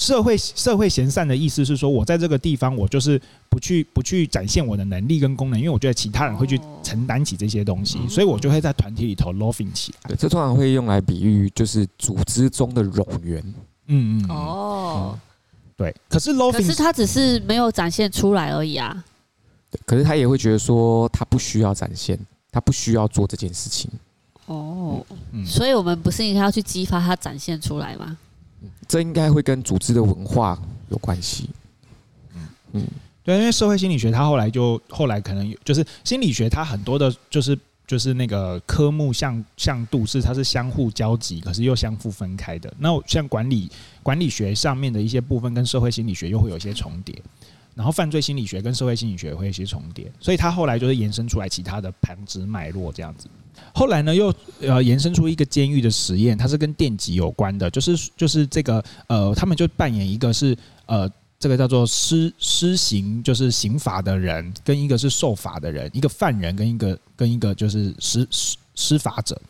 [0.00, 3.20] 社会社会闲散的意思是说，我在这个地方，我就是
[3.50, 10.08] 不去不去展现我的能力跟功能，因为我觉得其他人会去承担起这些东西，所以我就会在团体里头 loafing 起来。
[10.08, 13.44] 对，这通常会用来比喻就是组织中的冗员。
[13.88, 14.30] 嗯嗯。
[14.30, 15.18] 哦。
[15.76, 19.04] 对，可是 loafing，可是他只是没有展现出来而已啊。
[19.70, 22.18] 对，可是他也会觉得说，他不需要展现，
[22.50, 23.90] 他不需要做这件事情。
[24.46, 25.04] 哦。
[25.32, 25.44] 嗯。
[25.44, 28.16] 所以我们不是应该要去激发他展现出来吗？
[28.88, 31.48] 这应该会跟组织的文化有关系。
[32.34, 32.86] 嗯嗯，
[33.22, 42.72] 对，因为社会心理学它后来就后来可能有，就是心理学它很多的，就是就是那个科目向向度是它是相互交集，可是又相互分开的。
[42.78, 43.70] 那像管理
[44.02, 47.20] 管理学上面的一些部分跟社会心理学又会有一些重叠，
[47.74, 53.28] 然后犯罪心理学跟社会心理学会有一些重叠，所以它后来就是延伸出来其他的盘子脉络这样子。
[53.74, 69.40] 后来呢，又呃延伸出一个监狱的实验，它是跟电击有关的，就是就是这个呃，他们就扮演一个是呃，这个叫做施施行就是刑罚的人，跟一个是受罚的人，一个犯人跟一个跟一个就是施施施法者。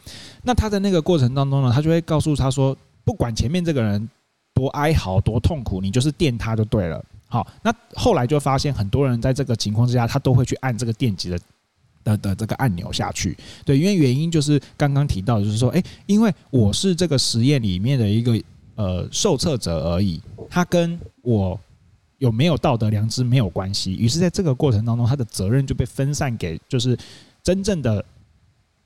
[0.42, 4.08] 那他的那个过程当中呢，他就会告诉他说，不管前面这个人
[4.54, 7.04] 多哀嚎多痛苦，你就是电他就对了。
[7.28, 11.38] 好，那后来就发现很多人在这个情况之下，他都会去按这个电击的。
[12.02, 18.42] 的的这个按钮下去，对，因为原因就是刚刚提到，就是说，诶，因为我是这个实验里面的一个
[18.74, 21.58] 呃受测者而已，他跟我
[22.18, 23.94] 有没有道德良知没有关系。
[23.94, 26.98] 于是，在这个过程当中，他的责任就被分散给就是
[27.42, 28.04] 真正的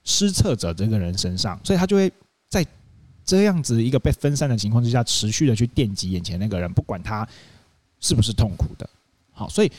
[0.03, 2.13] 施测者这个人身上，所以他就会
[2.49, 2.67] 在
[3.25, 7.27] 这样子一个被分散的情况之下，持续的去电击眼前那个人，不管他
[8.01, 8.89] 是不是痛苦的。
[9.33, 9.71] 好，所以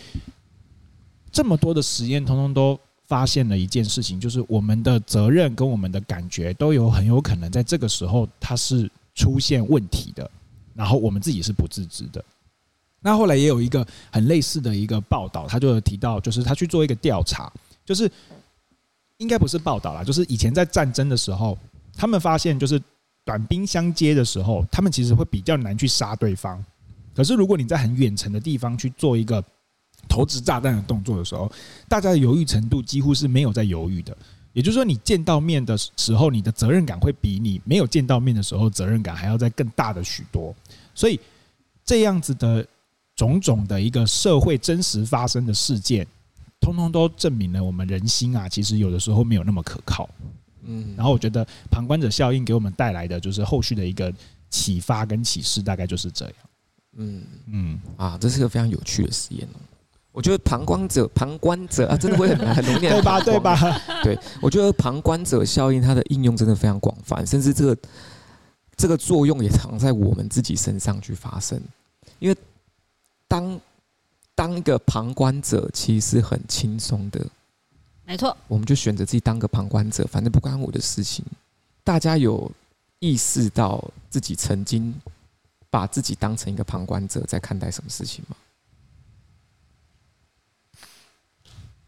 [1.31, 2.79] 这么多的实验，通通都。
[3.07, 10.29] 发现了一件事情，就是我们的责任跟我们的感觉都有很有可能在这个时候它是出现问题的，
[10.73, 12.23] 然后我们自己是不自知的。
[13.01, 17.51] 那后来也有一个很类似的一个报道，他就提到，就是他去做一个调查，
[17.85, 18.11] 就是
[19.17, 21.55] 应该不是报道啦，就是以前在战争的时候，
[21.95, 22.81] 他们发现就是
[23.23, 26.63] 短兵相接的时候，他们其实会比较难去杀对方。
[27.15, 29.43] 可是如果你在很远程的地方去做一个
[30.07, 31.51] 投掷炸弹的动作的时候，
[31.87, 34.15] 大家的犹豫程度几乎是没有在犹豫的。
[34.53, 40.55] 也就是说，你见到面的时候，你的责任感会比你没有见到面的时候责任感还要再更大的许多。
[40.93, 41.19] 所以，
[41.83, 42.65] 这样子的
[43.17, 46.07] 种种的一个社会真实发生的事件，
[46.61, 50.09] 通通都证明了我们人心啊，其实有的时候没有那么可靠。
[50.63, 54.13] 嗯，然后我觉得旁观者效应给我们带来的就是后续的一个
[54.49, 56.35] 启发跟启示，大概就是这样。
[56.97, 59.59] 嗯嗯啊，这是个非常有趣的实验哦。
[60.15, 63.19] 我觉得旁观者，旁观者啊，真的会很难很容易 对吧？
[63.19, 63.57] 对吧？
[64.01, 67.77] 对，我觉得旁观者效应它的应用真的非常广泛，甚至这个
[68.77, 71.61] 这个作用也常在我们自己身上去发生。
[72.19, 72.37] 因为
[73.27, 73.59] 当
[74.33, 77.19] 当一个旁观者，其实很轻松的，
[78.05, 78.35] 没错。
[78.47, 81.25] 我们就选择自己当个旁观者，反正不关我的事情。
[81.83, 82.49] 大家有
[82.99, 84.95] 意识到自己曾经
[85.69, 88.37] 把自己当成一个旁观者在看待什么事情吗？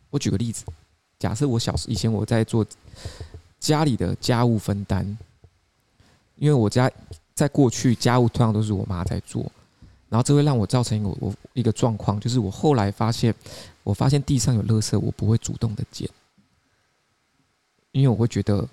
[0.09, 0.65] 我举个例子，
[1.19, 2.65] 假设我小时以前我在做
[3.59, 5.17] 家里的家务分担，
[6.35, 6.89] 因为我家
[7.33, 9.43] 在过去家务通常都是我妈在做，
[10.09, 13.33] 然后这会让我造成一个我一个状况，就是我后来发现，
[13.83, 16.09] 我发现地上有垃圾，我不会主动的捡，
[17.91, 18.67] 因为我会觉得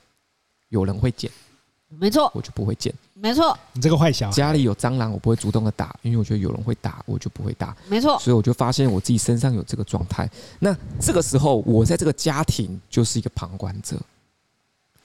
[0.68, 1.30] 有人会捡。
[1.98, 2.92] 没错，我就不会捡。
[3.14, 4.32] 没错，你这个坏小孩。
[4.32, 7.76] 家里有蟑螂，我不会主动的打，因为我觉得有人会打，我就不会打。
[7.88, 10.28] 没错，所以我就发现我自己身上有这个状态。
[10.58, 13.98] 那这个时候，我在这个家庭就是一个旁观者，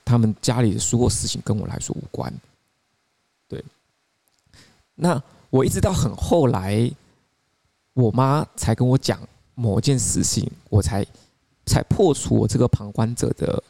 [0.03, 2.33] 他们家里的所有事情跟我来说无关。
[3.47, 3.63] 对。
[4.95, 6.91] 那我一直到很后来，
[7.93, 9.19] 我妈才跟我讲
[9.55, 11.05] 某件事情，我才
[11.65, 13.63] 才破除我这个旁观者的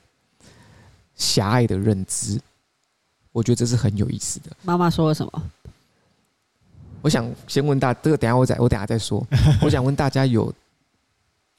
[1.16, 2.40] 狭隘的认知。
[3.32, 4.50] 我觉得这是很有意思的。
[4.64, 5.44] 妈妈说了什么？
[7.02, 9.26] 我想先问大这个，等下我再我等下再说。
[9.62, 10.54] 我想问大家，有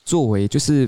[0.05, 0.87] 作为就是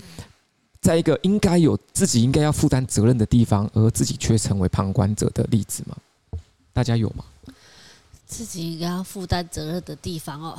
[0.80, 5.96] 在一个应该有自己应该要负担责任的地方，而自己却成为旁观者的例子吗？
[6.72, 7.24] 大家有吗？
[8.26, 10.58] 自己应该要负担责任的地方哦。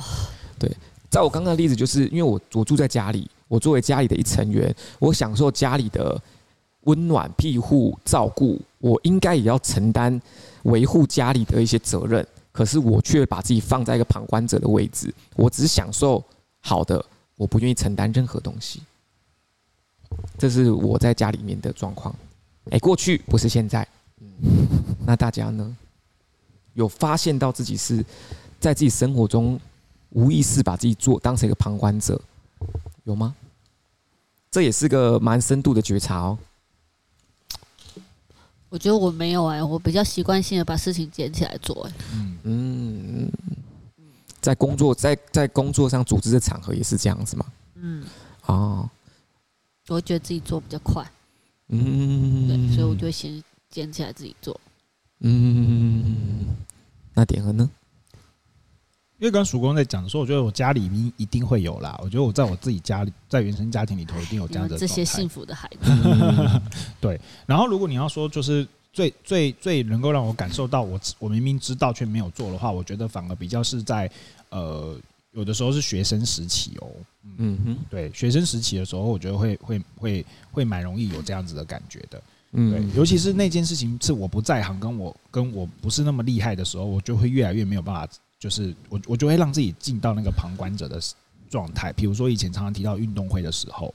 [0.58, 0.70] 对，
[1.08, 6.20] 在我刚刚的例子，就是因为我我住在家里，我作为家里的一成员，我享受家里的。
[6.84, 10.20] 温暖、庇护、照顾，我应该也要承担
[10.64, 12.26] 维护家里的一些责任。
[12.52, 16.22] 可是我却把自己放在一个旁观者的位置，我只享受
[16.60, 17.04] 好的，
[17.36, 18.80] 我不愿意承担任何东西。
[20.38, 22.14] 这是我在家里面的状况。
[22.70, 23.86] 哎，过去不是现在。
[25.04, 25.76] 那大家呢？
[26.74, 28.04] 有发现到自己是
[28.58, 29.60] 在自己生活中
[30.10, 32.20] 无意识把自己做当成一个旁观者，
[33.04, 33.34] 有吗？
[34.50, 36.38] 这也是个蛮深度的觉察哦。
[38.74, 41.96] 我觉得我没有哎、欸，我比较习惯性的把事情捡起来做哎、欸。
[42.12, 43.32] 嗯嗯，
[44.40, 47.46] 在工作在在工作上组织的场合也是这样子吗？
[47.76, 48.04] 嗯。
[48.46, 48.90] 哦。
[49.86, 51.08] 我会觉得自己做比较快。
[51.68, 52.48] 嗯。
[52.48, 54.60] 对，所以我就会先捡起来自己做。
[55.20, 56.44] 嗯。
[57.14, 57.70] 那点了呢？
[59.24, 61.98] 因为刚刚曙光在讲的时候，我觉得我家里面一定会有啦。
[62.02, 65.90] 我觉得我在我自己家里，在原生家庭里头一定有这样的这些幸福的孩子。
[67.00, 67.18] 对。
[67.46, 74.10] 然后，如果你要说就是最最最能够让我感受到我我明明知道却没有做的话，我觉得反而比较是在
[74.50, 74.94] 呃
[75.32, 76.90] 有的时候是学生时期哦。
[77.38, 77.78] 嗯哼。
[77.88, 82.22] 对，学生时期的时候，我觉得会会会会蛮容易有这样子的感觉的。
[82.52, 82.70] 嗯。
[82.70, 88.06] 对，尤其是那件事情是我不在行，跟我跟我不是那么厉害的时候，我就会越来越没有办法。
[88.44, 91.00] 就是我，我就会让自己进到那个旁观者的
[91.48, 91.90] 状态。
[91.94, 93.94] 比如说以前常常提到运动会的时候，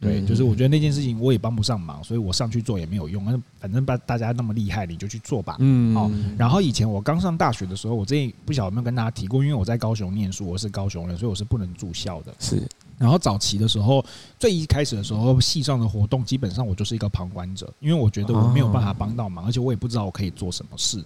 [0.00, 3.24] 对，就是我觉得那件事情我也帮不上忙，所以我上去做也没有用。
[3.24, 5.56] 那反正把大家那么厉害，你就去做吧。
[5.58, 6.08] 嗯，好。
[6.38, 12.32] 然后以前我刚上大学的时候，我之前不晓得有没有跟大家提过，因为我在高雄念书，我是高雄人，所以我是不能住校的。
[12.38, 12.62] 是。
[12.96, 14.04] 然后早期的时候，
[14.38, 21.02] 最一开始的时候，系上的活动基本上我就是一个旁观者，因为我觉得我没有办法帮到忙，而且我也不知道我可以做什么事。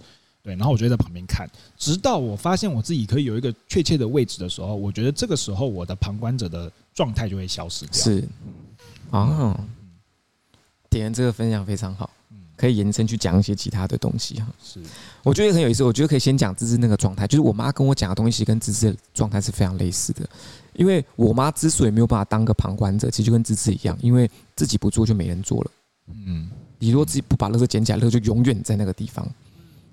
[0.49, 1.47] 对，然后我就在旁边看，
[1.77, 7.93] 直到我发现我自己可以有一个确切的位置的时候，我觉得这个时候我的旁观者的状态就会消失掉。
[7.93, 8.27] 是，
[9.11, 9.55] 哦，
[10.89, 12.09] 典衡这个分享非常好，
[12.57, 14.47] 可以延伸去讲一些其他的东西哈。
[14.63, 14.79] 是，
[15.21, 15.83] 我觉得很有意思。
[15.83, 20.27] 我觉得可以先讲芝芝那个状态，就是我妈跟我讲的东西跟芝芝的状态是非常类似的。
[20.73, 25.71] 因为我妈之所以没有办法当个旁观者，其实就跟芝芝一样，因为自己不做就没人做了。
[26.07, 29.29] 嗯，你如果自己不把垃圾捡起来，垃圾就永远在那个地方。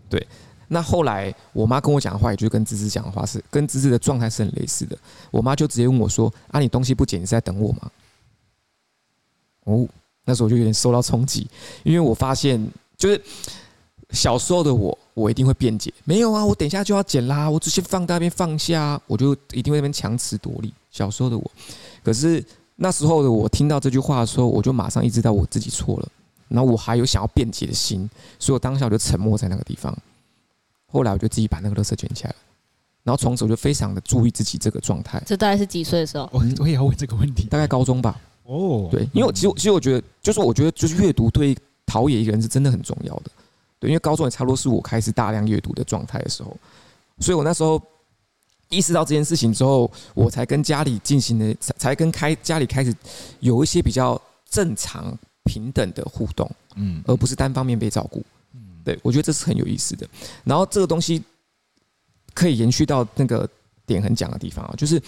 [0.09, 0.25] 对，
[0.69, 4.99] 那后来我妈跟我讲的话，也就是跟芝芝讲的话是跟芝芝的状态是很类似的。
[5.31, 7.91] 我妈就直接问我说：“啊，你东西不捡，你是在等我吗？”
[9.65, 9.87] 哦，
[10.25, 11.49] 那时候我就有点受到冲击，
[11.85, 12.65] 因为我发现
[12.97, 13.21] 就是
[14.11, 21.51] 小时候的我，我一定会辩解：“没有啊，我等一下就要捡啦，我直接放在那边放下，我就一定会那边强词夺理。”小时候的我，
[22.03, 22.45] 可是
[22.77, 26.09] 那时候的我听到这句话的时候，我就马上意识到我自己错了。
[26.49, 28.09] 然后我还有想要辩解的心，
[28.39, 29.93] 所以我当下我就沉默在那个地方。
[30.87, 32.37] 后来我就自己把那个垃圾捡起来了，
[33.03, 35.23] 然后从此我就非常的注意自己这个状态。
[35.27, 36.29] 这大概是几岁的时候？
[36.33, 37.45] 我我也要问这个问题。
[37.45, 38.21] 大概高中吧。
[38.45, 43.31] 哦，对，因为其实其实我觉得，就是我觉得就是阅读对陶冶一个人是真的很重要的。
[43.79, 46.57] 对，因为高中也差不多是我开始大量阅读的状态的时候，
[47.21, 47.81] 所以我那时候
[48.69, 52.95] 意识到这件事情之后，我才跟家里进行的，才跟开家里开始
[53.41, 55.17] 有一些比较正常。
[55.49, 58.25] 平等的互动，嗯，而不是单方面被照顾，嗯，
[58.87, 60.09] 对，我觉得这是很有意思的。
[60.45, 61.21] 然后这个东西
[62.33, 63.49] 可以延续到那个
[63.85, 65.03] 点，很讲的地方啊，就是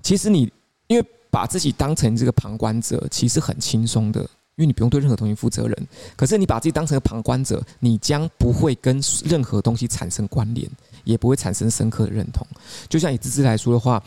[0.00, 0.48] 其实你
[0.86, 5.88] 因为把自己当成这个旁观者，其实很轻松的，因为你不用对任何东西负责任。
[6.14, 10.70] 可是你把自己当成旁观者，你将不会跟任何东西产生关联，
[11.02, 12.46] 也不会产生深刻的认同。
[12.88, 14.00] 就像以芝芝来说的话，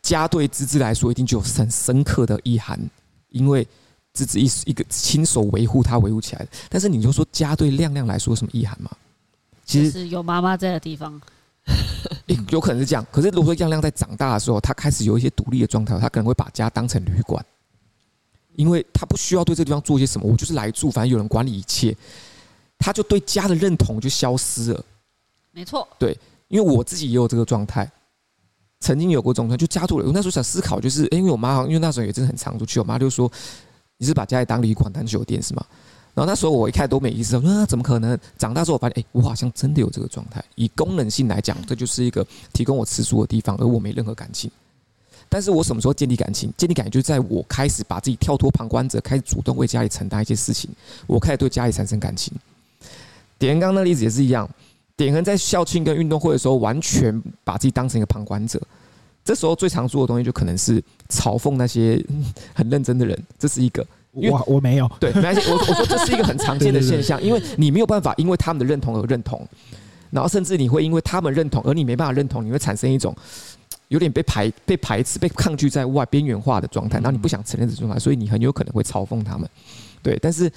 [0.00, 2.80] 家对芝芝来说一定就有很深刻的意涵。
[3.28, 3.68] 因为
[4.14, 6.48] 芝芝一一个亲手维护他维护起来的。
[6.70, 8.90] 但是你就说家对亮亮来说有什么意涵吗？
[9.66, 11.20] 其实有妈妈在的地方，
[12.50, 13.06] 有可能是这样。
[13.10, 17.44] 可是如果说亮亮在长大的时候，他开始有一些独立的状态，他可能会把家当成旅馆，
[18.56, 21.96] 因为他不需要对这个地方做些什么，我就是来住，反正有人管理一切，
[22.78, 24.84] 他就对家的认同就消失了。
[25.50, 26.16] 没错，对，
[26.48, 27.90] 因为我自己也有这个状态，
[28.80, 30.04] 曾经有过这种状态，就家住了。
[30.06, 33.30] 我那时候想思考，就是因为我妈，因为那时候也真的很常出去，我妈就说
[33.98, 35.64] ：“你是把家里当旅馆、当酒店是吗？”
[36.14, 38.16] 然后那时候我一开始都没意识到，啊，怎么可能？
[38.38, 40.40] 长大之后我发现，哎，我好像真的有这个状态。
[40.54, 44.48] 以功能性来讲，这就是一个提供我吃住的地方，而我没任何感情。
[45.28, 46.52] 但是我什么时候建立感情？
[46.56, 50.70] 建立感情就是在我开始把自己跳脱旁观者，开始主动为家里承担一些事情，
[51.08, 52.32] 我开始对家里产生感情。
[53.36, 54.48] 点刚刚那例子也是一样，
[54.96, 58.62] 点恒在校庆跟运动会的时候，完全把自己当成一个旁观者。
[59.24, 62.04] 这时候最常做的东西，就可能是嘲讽那些
[62.54, 63.84] 很认真的人，这是一个。
[64.12, 65.50] 我我没有，对，没关系。
[65.50, 69.44] 我我说这是一个很常见的 现象，因为你没有办法因为他们的认同而认同，
[70.10, 73.12] 然后甚至你会因为他们认同而你没办法认同，你会产生一种
[73.88, 79.50] 有点被排、被排斥、被抗拒在外、边缘化的状态，然后你不想承认这种状态，所以你很有可能会嘲讽他们。
[80.00, 80.48] 对，但是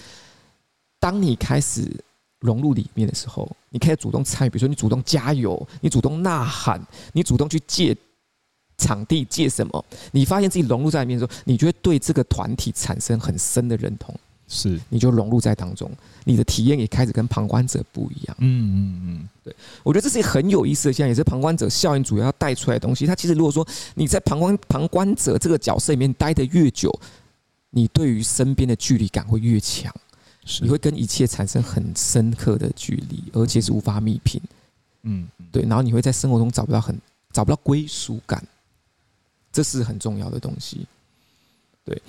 [1.00, 1.90] 当你开始
[2.42, 6.80] 融入里面的时候，你开始主动参与，比如说你主动加油，你主动呐喊，
[7.12, 7.98] 你主动去借。
[8.78, 9.86] 场地借什么？
[10.12, 14.14] 你发现自己融入在里面的时候，你就会对这个团体产生很深的认同，
[14.48, 15.92] 是你就融入在当中，
[16.24, 18.38] 你的体验也开始跟旁观者不一样。
[18.40, 23.06] 嗯嗯嗯，对，我觉得这是一个很有意思的现象，也是旁观者效应主要要带出来的东西。
[23.06, 26.94] 它其实如果说你在旁观旁观者这个角色里面待得越久，
[27.72, 29.94] 你对于身边的距离感会越强，
[30.62, 34.40] 你会跟一切产生很深刻的距离，而且是无法弭平。
[35.02, 36.96] 嗯，对，然后你会在生活中找不到很
[37.34, 38.42] 找不到归属感。
[39.58, 40.86] 这是很重要的东西，
[41.84, 42.00] 对。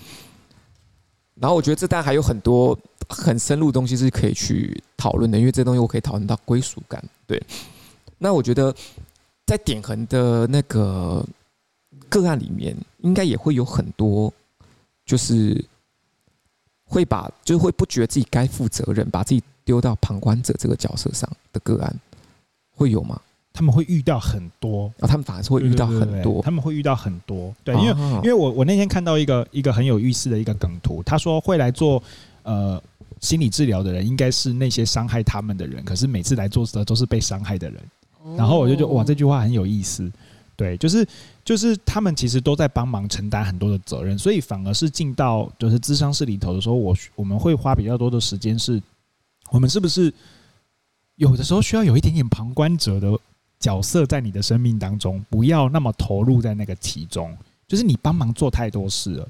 [1.34, 2.78] 然后我觉得这单还有很多
[3.09, 7.03] 很深入的东西是可以去讨论的，因为这东西我可以讨论到归属感。
[7.26, 7.42] 对。
[8.18, 8.74] 那我觉得
[9.46, 11.24] 在点横的那个
[12.11, 14.30] 个案里面，应该也会有很多，
[15.07, 15.64] 就是
[16.84, 21.99] 会把，就是会不觉得自己该负责任，把自己丢到旁观者这个角色上的个案，
[22.76, 23.18] 会有吗？
[23.59, 24.86] 他们会遇到很多。
[25.00, 32.00] 啊，他们反而是会遇到很多，对对对对，他们会遇到很多，对，因为因为我我那天看到一个一个很有意思的一个梗图，他说会来做
[32.44, 32.80] 呃
[33.20, 37.82] 心理治疗的人，应该是那些伤害他们的人，可是每次来做的都是被伤害的人，
[38.36, 40.09] 然后我就觉得哇，这句话很有意思，
[40.54, 41.04] 对，就是
[41.44, 48.80] 就是他们其实都在帮忙承担很多的责任，所以反而是进到就是咨商室里头的时候，我我们会花比较多的时间，是
[49.50, 50.14] 我们是不是
[51.16, 53.18] 有的时候需要有一点点旁观者的。
[53.59, 57.36] 角色在你的生命当中，不要那么投入在那个其中，
[57.66, 59.28] 就是你帮忙做太多事了，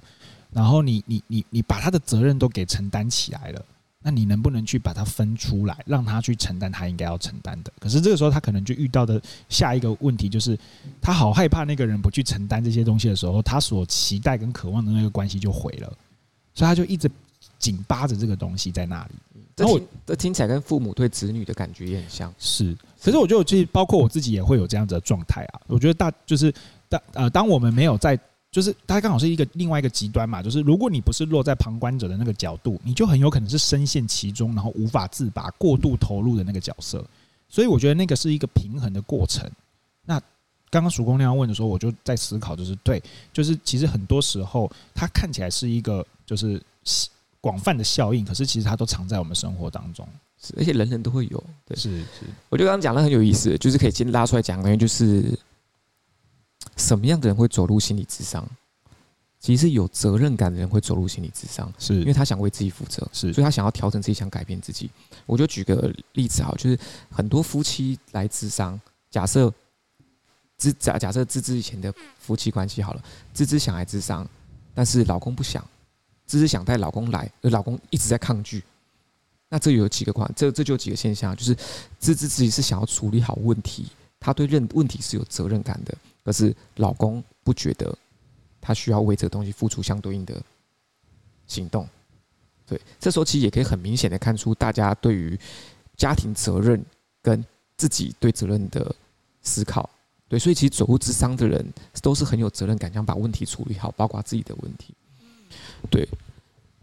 [0.52, 3.64] 然后你你你你把他的责任都给承担起来了，
[4.02, 7.72] 那你能不能去把它分出来，让他去承担他应该要承担的？
[7.80, 10.58] 可是这个时候他可能就遇到的下一个问题就是，
[11.00, 15.88] 他好害怕那个人不去承担这些东西的时候，他所期待跟渴望的那个关系就毁了，
[16.54, 17.10] 所以他就一直
[17.58, 19.42] 紧扒着这个东西在那里。
[19.56, 22.76] 这听这听起来跟父母对子女的感觉也很像，是。
[23.02, 25.60] 可是我觉得，其实包括我自己也会有这样子的状态啊。
[25.66, 26.52] 我觉得大就是
[26.88, 28.18] 当呃，当我们没有在，
[28.50, 30.42] 就是他刚好是一个另外一个极端嘛。
[30.42, 37.04] 就是如果你不是落在旁观者的那个角度，你就很有可能是深陷其中，然后无法自拔、过度投入的那个角色。
[37.48, 39.50] 所以我觉得那个是一个平衡的过程。
[40.04, 40.20] 那
[40.70, 46.60] 刚刚曙光那样问的时候，我就在思考，就是对，就是其实很多时候它看起来是一个就是。
[47.40, 50.06] 广泛的效应，可是其实它都藏在我们生活当中，
[50.40, 51.44] 是而且人人都会有。
[51.66, 52.26] 对，是是。
[52.48, 55.36] 我觉得刚刚讲的很有意思，就是可以先拉出来讲，因为就是
[56.76, 58.46] 什么样的人会走入心理智商？
[59.40, 64.90] 其实有责任感的人会走入心理智商，是因为他想为自己负责，是所以他想要调整自己，想改变自己。
[65.26, 66.76] 我就举个例子哈，就是
[67.08, 68.80] 很多夫妻来智商，
[69.10, 69.52] 假设
[70.56, 74.28] 芝假假设芝芝以前的夫妻关系好了，芝芝想来智商，
[74.74, 75.64] 但是老公不想。
[76.26, 78.62] 芝芝想带老公来，而老公一直在抗拒。
[79.48, 81.54] 那这有几个款，这这就几个现象，就是
[81.98, 83.86] 芝芝自己是想要处理好问题，
[84.20, 87.96] 他对认问题是有责任感的，可是老公不觉得
[88.60, 90.40] 他需要为这个东西付出相对应的
[91.46, 91.88] 行动。
[92.66, 95.38] 对，这时候其实也可以很明显的看出，大家对于
[95.96, 96.84] 家庭责任
[97.22, 97.42] 跟
[97.78, 98.94] 自己对责任的
[99.40, 99.88] 思考。
[100.28, 101.66] 对，所以其实走入智商的人
[102.02, 104.92] 都是很有责任感，想把问题处理好，包括自己的问题。
[105.88, 106.06] 对，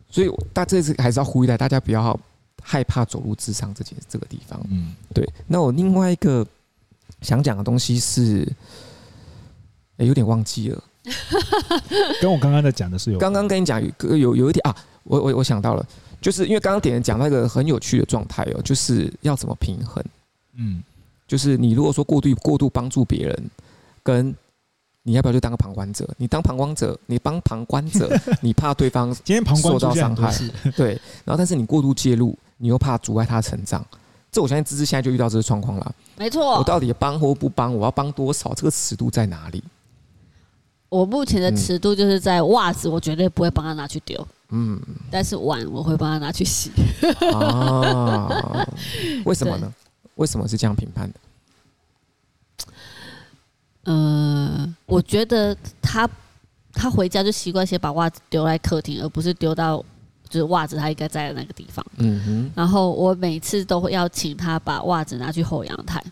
[0.10, 2.20] 所以大这次还是要呼吁大，大家不要
[2.68, 4.60] 害怕走入智商这件这个地方。
[4.72, 5.24] 嗯，对。
[5.46, 6.44] 那我另外一个
[7.22, 8.52] 想讲的东西是，
[9.98, 10.84] 哎，有点忘记了。
[12.20, 15.86] 跟我刚刚在讲的是有，刚刚跟你讲有有有一点啊，我我我想到了，
[16.20, 20.04] 就是因为刚刚点讲那个很有趣的状态哦，就是要怎么平衡？
[20.56, 20.82] 嗯，
[21.28, 23.50] 就是你如果说过度过度帮助别人，
[24.02, 24.36] 跟
[25.04, 26.10] 你要不要就当个旁观者？
[26.18, 28.10] 你当旁观者，你帮旁观者，
[28.42, 30.36] 你怕对方今天旁观受到伤害，
[30.76, 33.86] 对，然后但是你过度介入，你又怕阻碍他成长。
[34.32, 35.96] 这我相信芝芝现在就遇到这个状况了。
[36.18, 37.74] 没错，我到底帮或不帮？
[37.74, 38.54] 我要帮多少？
[38.54, 39.64] 这个尺度在哪里？
[40.90, 44.28] 我目前的尺度就是在袜子，我绝对不会帮他拿去丢。
[44.50, 44.80] 嗯，
[45.10, 46.70] 但是碗我会帮他拿去洗。
[47.34, 48.68] 啊？
[49.26, 49.74] 为什么呢？
[50.16, 51.20] 为什么是这样评判的？
[53.86, 56.10] 嗯、呃，我觉得他
[56.74, 59.82] 他回家就习惯先把袜子丢在客厅，而不是丢到。
[60.36, 61.86] 就是袜子，他应该在的那个地方。
[61.98, 62.52] 嗯哼。
[62.54, 66.04] 然后我每次都会要请他把袜子拿去后阳台。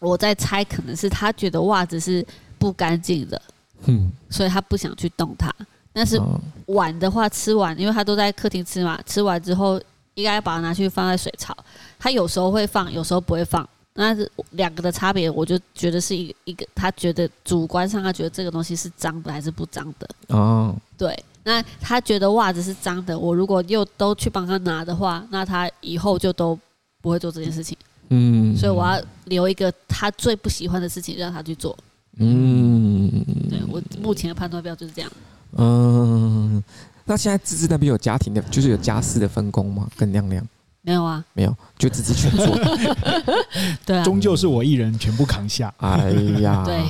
[0.00, 2.24] 我在猜，可能是他觉得袜子是
[2.58, 3.40] 不干净的，
[3.86, 5.50] 嗯，所以他不想去动它。
[5.94, 6.20] 但是
[6.66, 9.80] 碗的话，吃完，因为他都在客厅吃嘛，吃完之后
[10.14, 11.56] 应该把它拿去放在水槽。
[11.98, 13.66] 他有时候会放，有时候不会放。
[13.94, 20.08] 那是两个的差别，我就觉得是一个一个，他觉得主观上他觉得这个东西是脏的还是不脏的。
[20.28, 21.24] 哦，对。
[21.48, 26.58] 那他觉得袜子是脏的，我如果又都去帮他拿的话，那他以后就都
[27.00, 27.74] 不会做这件事情。
[28.10, 31.74] 嗯，所以我要留一个他最不喜欢的事情让他去做。
[32.18, 33.10] 嗯，
[33.48, 35.10] 对，我目前的判断标就是这样。
[35.52, 36.62] 嗯，
[37.06, 39.88] 那现在芝芝那边有家庭的，就是有家事的分工吗？
[39.96, 40.46] 跟亮亮
[40.82, 42.46] 没有啊，没有，就芝芝全做。
[43.86, 45.72] 对啊，终究是我一人全部扛下。
[45.78, 46.82] 哎呀，对。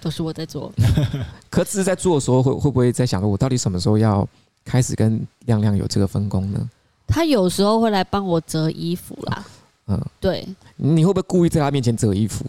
[0.00, 0.72] 都是我在做，
[1.50, 4.26] 可是在做的时候会会不会在想说，我到底什么时候要
[4.64, 6.70] 开始跟亮亮有这个分工呢？
[7.06, 9.44] 他有时候会来帮我折衣服啦，
[9.86, 12.44] 嗯，对，你会不会故意在他面前折衣服？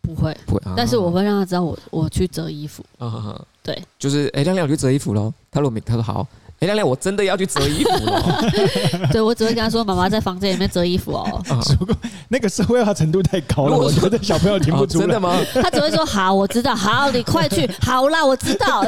[0.00, 2.84] 不会，不会，但是我会让他知道我我去折衣服，
[3.62, 6.26] 对，就是哎，亮亮我去折衣服喽，他如果没，他说好。
[6.64, 8.50] 哎，亮亮，我真的要去折衣服了。
[9.12, 11.42] 对，我只会跟他说：“妈妈在房间里面折衣服哦。”
[11.78, 11.94] 如果
[12.28, 15.04] 那个社会化程度太高了，我觉得小朋友听不出来。
[15.04, 15.38] 真的吗？
[15.54, 16.74] 他只会说：“好，我知道。
[16.74, 17.68] 好，你快去。
[17.82, 18.84] 好啦，我知道。”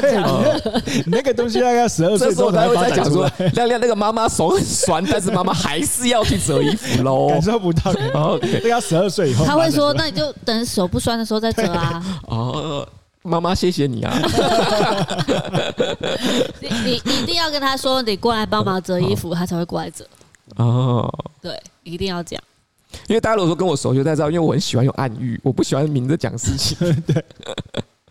[1.06, 7.92] 那个东西大概十二岁之后才会再讲说：“亮亮，那个妈妈手很酸，但是妈妈还是要去折衣服喽。”感受不到。
[8.14, 9.44] 哦，这要十二岁以后。
[9.44, 12.86] 他会说：“那你就等手不酸的时候再折啊。”哦。
[13.26, 14.16] 妈妈，谢谢你啊！
[16.60, 20.06] 你你一定要跟他说，你过来帮忙折衣服，他才会过来折。
[20.56, 21.12] 哦，
[21.42, 22.40] 对，一定要讲。
[23.08, 26.78] 因为大家如果说跟我熟，就大家知道，因为我很喜欢用暗喻，我不喜欢明着讲事情。
[27.06, 27.24] 对，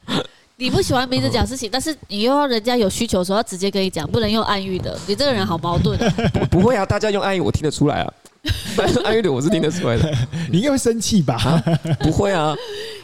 [0.58, 4.98] 你不喜欢明着讲事情，但是你又要人家有需求的时候要直接跟你讲，不能用暗喻的。
[5.08, 6.14] 你这个人好矛盾啊！
[6.52, 8.14] 不会啊，大家用暗喻我听得出来啊，
[8.78, 10.14] 但是暗喻的我是听得出来的。
[10.52, 11.64] 你应该会生气吧？
[12.02, 12.56] 不会啊。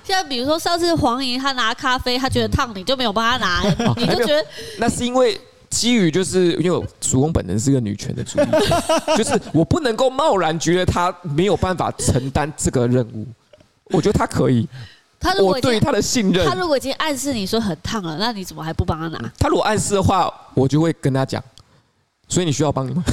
[0.03, 3.61] 像比如说上次黄莹她拿咖啡，她觉得烫，你就没有帮她拿，
[3.97, 4.45] 你就觉得
[4.77, 5.39] 那是因为
[5.69, 8.45] 基于就是因为主公本人是个女权的主义，
[9.17, 13.25] 就是我不能够贸然觉得她没有办法承担这个任务，
[13.85, 14.67] 我觉得她可以。
[15.23, 19.31] 他如果对他的信任，她如果已经暗示你说很烫了，那你怎么还不帮她拿？
[19.37, 21.39] 她如果暗示的话，我就会跟她讲。
[22.31, 23.03] 所以你需要帮你吗？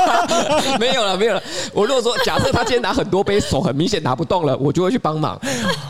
[0.80, 1.42] 没有了，没有了。
[1.74, 5.38] 我如果说假设他今天拿很多杯，手很明显拿不动了，我就会去帮忙。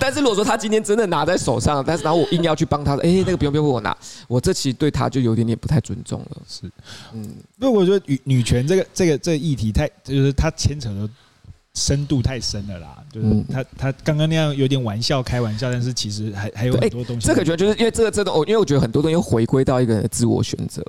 [0.00, 3.96] 但是如果说他今天真的拿在手上，但是然后我硬要去帮他，哎，那个不用不用我拿，
[4.26, 6.36] 我这其实对他就有点点不太尊重了。
[6.48, 6.68] 是，
[7.12, 7.22] 嗯，
[7.60, 11.08] 因为我觉得女女权这个这个这个议题太，就是它牵扯的
[11.74, 12.96] 深度太深了啦。
[13.12, 17.28] 就是他他刚刚那样有点玩笑开玩笑，但是其实还还有很多东西。
[17.28, 20.82] 这个觉得就是因为这个这个，因为我觉得很多东西回归到一个人的自我选择。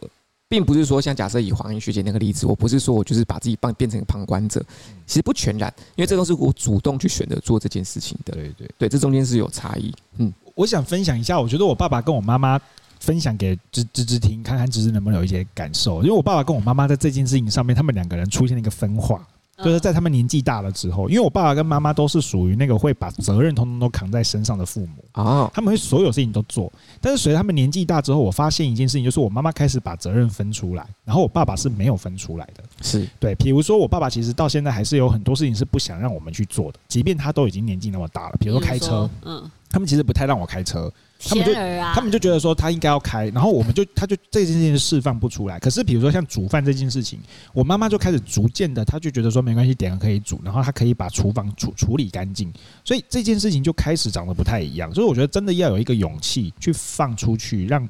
[0.49, 4.63] 并不是说像假设以黄英学姐那个例子，我不是说我就是把自己放变成旁观者，
[5.05, 8.33] 其实不全然，因为这都是我主动去选择做这件事情的。
[8.33, 9.93] 对对对，这中间是有差异。
[10.17, 12.59] 嗯，我想分享一下，我觉得我爸爸跟我妈妈
[12.99, 16.01] 分享给芝芝芝听，看看芝芝能不能有一些感受。
[16.01, 19.25] 因为我爸爸跟我妈妈在这件事情上面，他们两个人出现了一个分化。
[19.63, 26.71] 就是在他们年纪大了之后，因为我爸爸跟妈妈都是属于那个会把责任通通都扛在身上的父母啊，他们会所有事情都做。
[27.01, 32.63] 但是随着他们年纪大之后，我发现一件事情，就是我妈妈开始把责任分出来，然后我爸爸是没有分出来的。
[32.81, 38.35] 是对，比如说我爸爸其实到现在还是有很多事情是不想让我们去做的，即便他都已经年纪那么大了。
[38.39, 40.91] 比如说开车，嗯，他们其实不太让我开车。
[41.19, 45.59] 他们就他们就觉得说他应该要开，然后我们就他就这件事情释放不出来。
[45.59, 47.19] 可是比如说像煮饭这件事情，
[47.53, 52.51] 我妈妈就开始逐渐的，她就觉得说没关系，点了可以煮，然后她可以把厨房处处理干净，
[52.83, 54.93] 所以这件事情就开始长得不太一样。
[54.93, 57.87] 所以我觉得真的要有一个勇气去放出去，让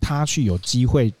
[0.00, 1.12] 他去有机会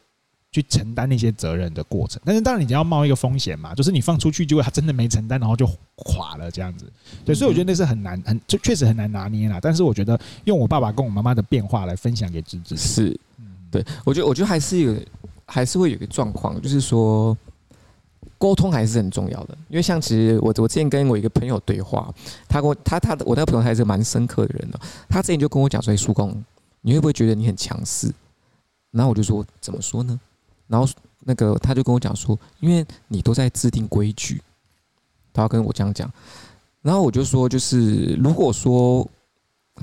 [0.54, 2.22] 去承担那些责任的过程。
[2.24, 6.86] 但是当然你要冒一个风险嘛，就是你放出去，结果他真的没承担，然后就垮了这样子。
[7.24, 9.58] 对，所以我觉得那是很难，很就确实很难拿捏啦。
[9.60, 13.20] 但是我觉得用我爸爸跟我妈妈的变化来分享给芝芝，是，
[13.72, 14.96] 对我觉得我觉得还是有，
[15.46, 17.36] 还是会有一个状况，就是说。
[18.36, 22.12] 沟通还是很重要的，因为像其实我我之前跟我一个朋友对话，
[22.46, 24.78] 他跟我他他的我那个朋友还是蛮深刻的人呢。
[25.08, 26.44] 他之前就跟我讲说：“叔公，
[26.82, 28.12] 你会不会觉得你很强势？”
[28.90, 30.20] 然后我就说：“怎么说呢？”
[30.66, 30.86] 然后
[31.20, 34.42] 那个他就跟我讲说：“因为你都在制定规矩。”
[35.32, 36.10] 他要跟我这样讲，
[36.82, 39.06] 然后我就说：“就是如果说，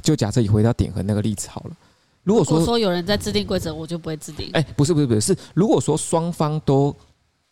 [0.02, 1.76] 就假设你回到点和那个例子好了，
[2.24, 4.50] 如果说如果说有人在制定规则，我就不会制定。
[4.54, 6.96] 哎，不是不是不是，是如果说双方都。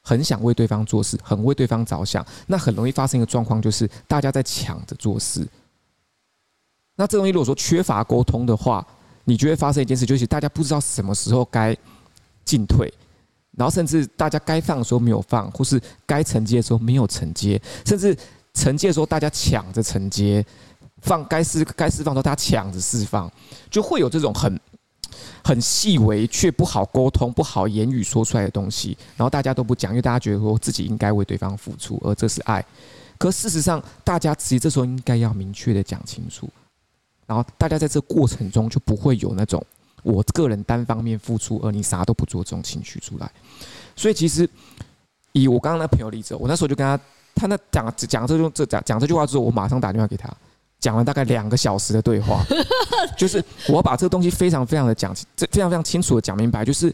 [0.02, 5.46] 很想为对方做事，很为对方着想，那很容易发生一个状况，就是大家在抢着做事。
[6.96, 8.84] 那这东西如果说缺乏沟通的话，
[9.26, 11.78] 你就会发生一件事，就是大家不知道什么时候该
[12.46, 12.92] 进退，
[13.60, 18.18] 然后甚至大家该放的时候没有放，或是该承接的时候没有承接，甚至
[18.54, 20.44] 承接的时候大家抢着承接，
[21.02, 23.30] 放该释该释放的时候大家抢着释放，
[23.70, 24.60] 就会有这种很。
[25.44, 32.64] 很细微却不好沟通、不好言语说出来的东西，然后大家都不讲，因为大家觉得说自己应该为对方付出，而这是爱。
[33.18, 36.48] 可事实上，大家其实这时候应该要明确的讲清楚，
[37.26, 39.62] 然后大家在这过程中就不会有那种
[40.04, 43.32] 我个人单方面付出，而你啥都不做这种情绪出来。
[43.96, 44.50] 所以，其实
[45.32, 47.04] 以我刚刚那朋友例子，我那时候就跟他，
[47.36, 50.30] 他那讲讲这种这讲讲这句话之后，我马上打电话给他。
[50.80, 52.42] 讲了大概两个小时的对话，
[53.18, 56.94] 就是我把这个东西非常非常的讲，这非常非常清楚的讲明白，就是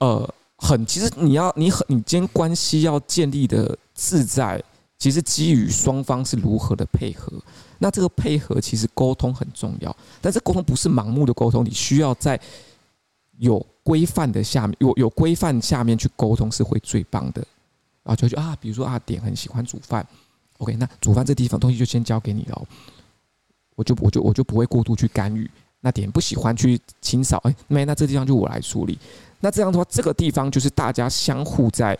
[0.00, 4.60] 呃，很其实你要你很你间关系要建立的自在，
[4.98, 7.32] 其实基于双方是如何的配合。
[7.78, 12.40] 那这个配合其实沟通很重要，但是沟通不是盲目的沟通，你需要在
[13.38, 17.46] 有规范的下面，有有规范下面去沟通是会最棒的。
[18.02, 20.06] 然后就就啊，比如说啊点很喜欢煮饭
[20.58, 22.62] ，OK，那煮饭这地方东西就先交给你了。
[23.74, 25.50] 我就我就我就不会过度去干预，
[25.80, 28.98] 那点不喜欢去清扫，哎，没，那这地方就我来处理。
[29.40, 31.98] 那这样的话，这个地方就是大家相互在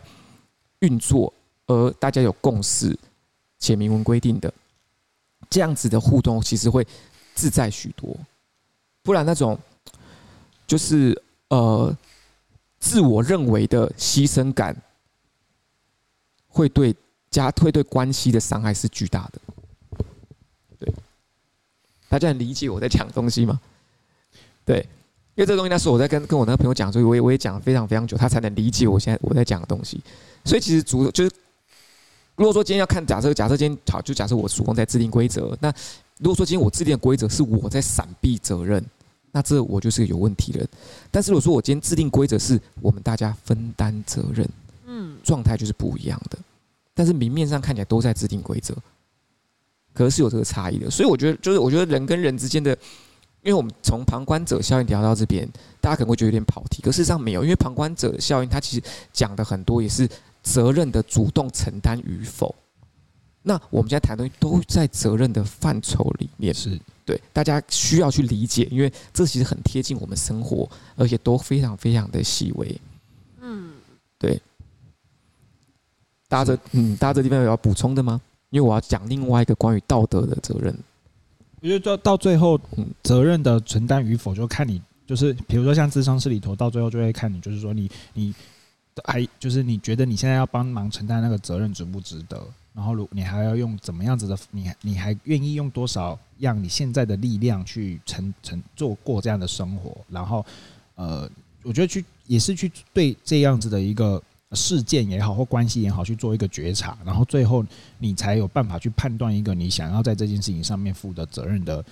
[0.78, 1.32] 运作，
[1.66, 2.96] 而大家有共识
[3.58, 4.52] 且明文规定的，
[5.48, 6.86] 这样子的互动其实会
[7.34, 8.16] 自在许多。
[9.02, 9.58] 不然那种
[10.66, 11.96] 就是呃
[12.78, 14.76] 自我认为的牺牲感，
[16.48, 16.94] 会对
[17.30, 19.40] 家会对关系的伤害是巨大的。
[20.78, 20.92] 对
[22.08, 23.60] 大家能理解我在讲东西吗？
[24.64, 24.78] 对，
[25.34, 30.00] 因为这东西那时候我在跟跟我那个朋友讲，所以我也我也讲了非常非常久，他才能理解我现在我在讲的东西。
[30.44, 31.30] 所以其实主就是，
[32.36, 35.72] 如果说今天要看假设，假设今天好，就假设我主动在制定规则，那
[36.18, 38.84] 如果说今天我制定的规则是我在闪避责任，
[39.32, 40.68] 那这我就是个有问题的人。
[41.10, 44.48] 但是如果说我今天制定规则是我们大家分担责任，
[44.86, 46.38] 嗯，状态就是不一样的。
[46.94, 48.74] 但是明面上看起来都在制定规则。
[49.94, 52.72] 可是有这个差异的，所以我觉得，就是我觉得人跟人之间的，
[53.42, 55.48] 因为我们从旁观者效应聊到这边，
[55.80, 60.06] 大家可能会觉得有点跑题，可事实上没有，因为旁观者效应它其实讲的很多也是
[60.46, 62.54] 责任的主动承担与否。
[63.42, 72.80] 那我们现在谈的东西都在责任的范畴里面，是对大家需要去理解，因为这其实很贴近我们生活，而且都非常非常的细微。
[73.40, 73.72] 嗯，
[74.18, 74.40] 对。
[76.28, 78.20] 大家这嗯，大家这地方有要补充的吗？
[78.50, 80.76] 因为我要讲另外一个关于道德的责任，
[81.60, 82.58] 我觉得到到最后，
[83.02, 88.34] 责任的承担与否，就看你，就是比如说像智商室里头，到最后就会看你，就是说你你
[89.04, 92.42] 还就是你觉得你现在要帮忙承担那个责任值不值得？
[92.74, 99.96] 然后如你还要用怎么样子的，你你还愿意用多少样你现在的力量去承承做过这样的生活？
[100.08, 100.44] 然后
[100.94, 101.30] 呃，
[101.62, 104.22] 我觉得去也是去对这样子的一个。
[104.52, 107.66] 事件也好，或关系也好，去做一个觉察，然后最后
[107.98, 111.84] 你才有办法去判断一个你想要在这件事情上面负的责任的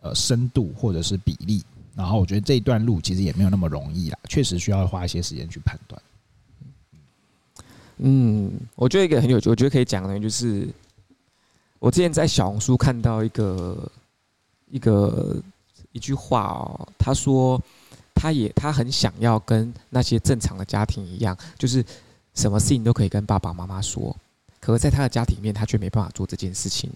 [0.00, 1.62] 呃深度或者是比例。
[1.94, 6.00] 然后我觉得这一段路其实也没有那么容易啦，确实需要花一些时间去判断。
[7.98, 10.68] 嗯，我觉得一个很有趣，我觉得可以讲的，就是
[11.78, 13.90] 我之前在小红书看到一个
[14.70, 15.36] 一个
[15.92, 17.60] 一句话哦，他说。
[18.20, 21.84] 他也他很想要跟那些正常的家庭一样，就是
[22.34, 24.12] 什么事情都可以跟爸爸妈妈说，
[24.58, 26.90] 可是在他的家庭里面，他却没办法做这件事情。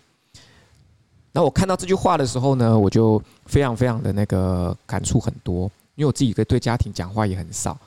[1.30, 7.78] 那我看到这句话的时候呢，我就非常非常的那个感触很多，因为我自己对家庭讲话也很少。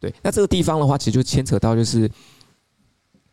[0.00, 2.10] 对，那这个地方的话，其实就牵扯到就是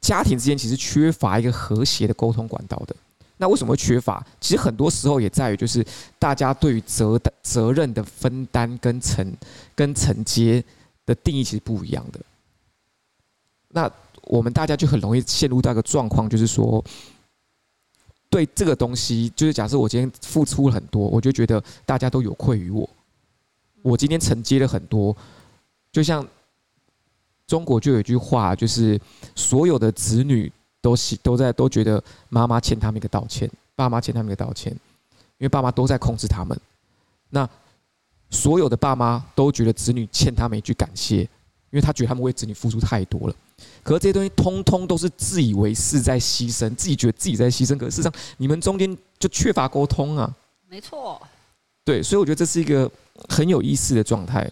[0.06, 2.96] 家庭之间其实缺乏一个和谐的沟通管道的。
[3.38, 4.24] 那为什么会缺乏？
[4.40, 5.84] 其实很多时候也在于，就是
[6.20, 9.36] 大家对于责的责任的分担跟承
[9.74, 10.64] 跟承接
[11.08, 12.20] 的定义其实不一样的。
[13.70, 13.92] 那
[14.22, 16.84] 我们大家就很容易陷入到一个状况，就是说，
[18.30, 22.88] 对这个东西，就是假设我今天付出了很多，我就觉得大家都有愧于我。
[23.82, 25.16] 我今天承接了很多，
[25.92, 26.26] 就像
[27.48, 29.00] 中国就有一句话，就是
[29.36, 30.52] 所有的子女
[30.82, 34.72] 都喜都在都觉得妈妈欠他们一个道歉，爸妈欠他们一个道歉，
[35.38, 36.60] 因为爸妈都在控制他们。
[37.30, 37.48] 那
[38.30, 41.28] 所有的爸妈都觉得子女欠他们一句感谢，因
[41.72, 43.36] 为他觉得他们为子女付出太多了。
[43.84, 50.34] 可是这些东西通通都是自以为是在牺牲，自己觉得自己在牺牲，可是事实上你们中间就缺乏沟通啊。
[50.68, 51.22] 没错。
[51.84, 52.92] 对，所以我觉得这是一个
[53.30, 54.50] 很有意思的状态。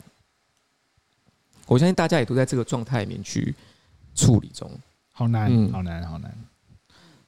[1.66, 3.54] 我相信大家也都在这个状态里面去
[4.16, 4.70] 处理中。
[5.12, 6.34] 好难，嗯、好难，好难。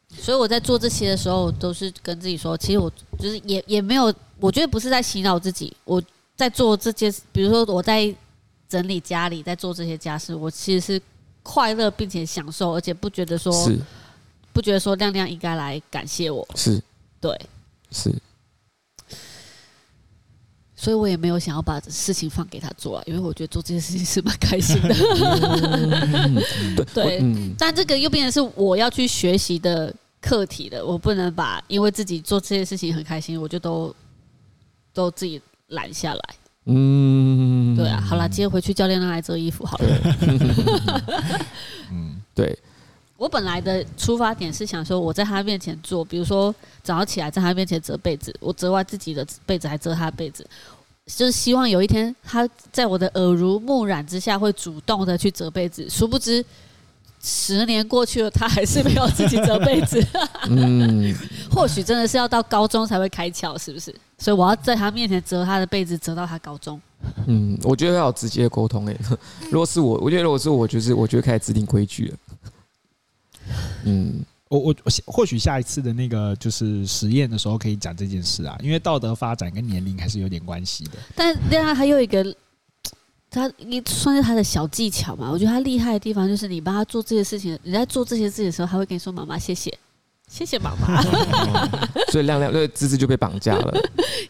[0.09, 5.75] 所以我在做这些的时候，都是跟自己说，其实我就是也也没有，我觉得不是在洗脑自己。
[5.83, 6.01] 我
[6.35, 8.13] 在做这件，比如说我在
[8.67, 11.01] 整理家里，在做这些家事，我其实是
[11.43, 13.53] 快乐并且享受，而且不觉得说，
[14.53, 16.47] 不觉得说亮亮应该来感谢我。
[16.55, 16.81] 是，
[17.19, 17.37] 对，
[17.91, 18.13] 是。
[20.85, 24.93] 所以我也没有想要把事情放给他做啊，因为我觉得做这件事情是蛮开心的。
[26.93, 27.23] 对，
[27.57, 29.91] 但这个又变成是我要去学习的
[30.21, 30.85] 课题了。
[30.85, 33.95] 我不能把因为自己做这件事情很开心，我就都
[34.93, 36.21] 都自己揽下来。
[36.65, 37.99] 嗯，对啊。
[37.99, 39.87] 好了，今天回去教练让来折衣服好了。
[41.89, 42.55] 嗯，对。
[43.17, 46.53] 我本来的出发点是想说，我在他面前做，比如说
[46.83, 50.45] 早上起来在他面前折被子，我折完自己的被子，还折他的被子，
[51.05, 55.87] 就是希望有一天他在我的耳濡目染之下会主动的去折被子。
[55.89, 56.43] 殊不知，
[57.21, 60.03] 十年过去了，他还是没有自己折被子。
[60.49, 61.15] 嗯，
[61.51, 63.93] 或许真的是要到高中才会开窍，是不是？
[64.17, 66.81] 所以我要在他面前折他的被子，折到他高中。
[67.27, 68.99] 嗯，我觉得要有直接的沟通诶。
[69.51, 72.17] 如果是我，我觉得如果是我，就是我觉得开始制定规矩了。
[73.83, 74.25] 嗯，
[74.59, 80.91] 我我或许下一次的那个就是实验的时候可以讲这件事啊，因为道德发展跟年龄还是有点关系的。
[81.15, 82.23] 但另外还有一个，
[83.29, 85.29] 他你算是他的小技巧嘛？
[85.31, 89.75] 我觉得他厉害的地方就是你帮他做这些事情，你在做这些事情的时候，他会跟你说：“妈妈，谢谢，
[90.29, 91.01] 谢谢妈妈。
[92.11, 93.77] ”所以亮亮对芝芝就被绑架了。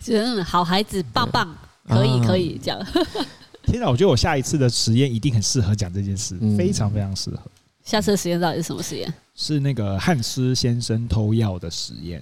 [0.07, 1.47] 嗯，好孩子，棒棒，
[1.87, 2.85] 可以可以这样。
[3.65, 7.39] 天哪，我觉得我下一次的实验一定很适合讲这件事，非常非常适合。
[7.85, 9.13] 下次的实验到底是什么实验？
[9.35, 12.21] 是那个汉斯先生偷药的实验。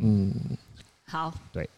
[0.00, 0.34] 嗯，
[1.06, 1.68] 好，对，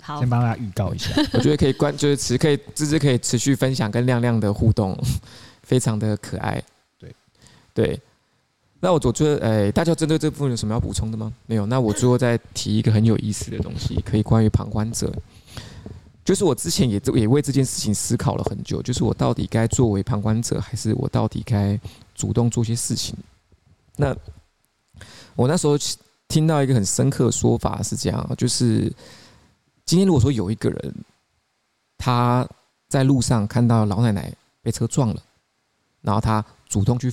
[0.00, 1.10] 好，先帮大家预告一下。
[1.34, 4.98] 我觉得可以关，就是持可以芝芝可以持续分享跟亮亮的互动，
[5.62, 6.62] 非常的可爱。
[6.98, 7.14] 对，
[7.74, 8.00] 对。
[8.80, 11.32] 那我我觉得，哎、欸，大家针对这部分有什么要补充的吗？
[11.46, 11.66] 没有。
[11.66, 15.12] 那我最后再提一个很有意思的东西，可以关于旁观者。
[16.24, 21.78] 就是我之前也也为这件事情思考了很久，就是我到底该作为旁观者，还是我到底该
[22.14, 23.16] 主动做些事情？
[23.96, 24.16] 那
[25.34, 25.76] 我那时候
[26.28, 28.92] 听到一个很深刻的说法是这样，就是
[29.84, 30.94] 今天如果说有一个人
[31.98, 32.48] 他
[32.88, 35.22] 在路上看到老奶奶被车撞了，
[36.00, 37.12] 然后他主动去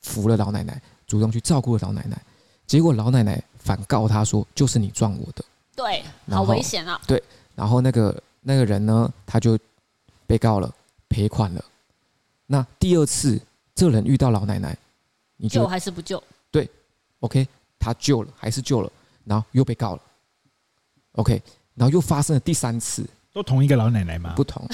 [0.00, 2.20] 扶了老奶奶，主动去照顾了老奶奶，
[2.66, 5.44] 结果老奶奶反告他说：“就是你撞我的。”
[5.76, 7.00] 对，好危险啊！
[7.06, 7.22] 对，
[7.54, 8.22] 然后那个。
[8.40, 9.58] 那个人呢，他就
[10.26, 10.74] 被告了，
[11.08, 11.62] 赔款了。
[12.46, 13.38] 那第二次，
[13.78, 14.76] 这个人遇到老奶奶，
[15.36, 16.20] 你救还是不救？
[16.50, 16.68] 对
[17.20, 17.46] ，OK，
[17.78, 18.90] 他救了，还是救了，
[19.24, 20.02] 然后又被告了
[21.12, 21.40] ，OK，
[21.76, 24.32] 然后又发生了第三次，都同一个老奶奶吗？
[24.34, 24.66] 不同，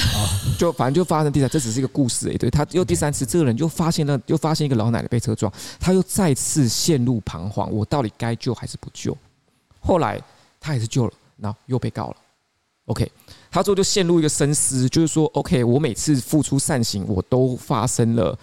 [0.58, 2.38] 就反正就发生第三，这只是一个故事诶。
[2.38, 9.14] 对，他又第三次，这个人就发现了，又发现一个老奶奶被车撞，他又再次陷入彷徨，我到底该救还是不救？
[9.80, 10.18] 后来
[10.58, 12.16] 他还是救了，然后又被告了
[12.86, 13.12] ，OK。
[13.50, 18.36] 他之后就陷入一个深思，就是说，OK，我每次付出善行，我都发生了，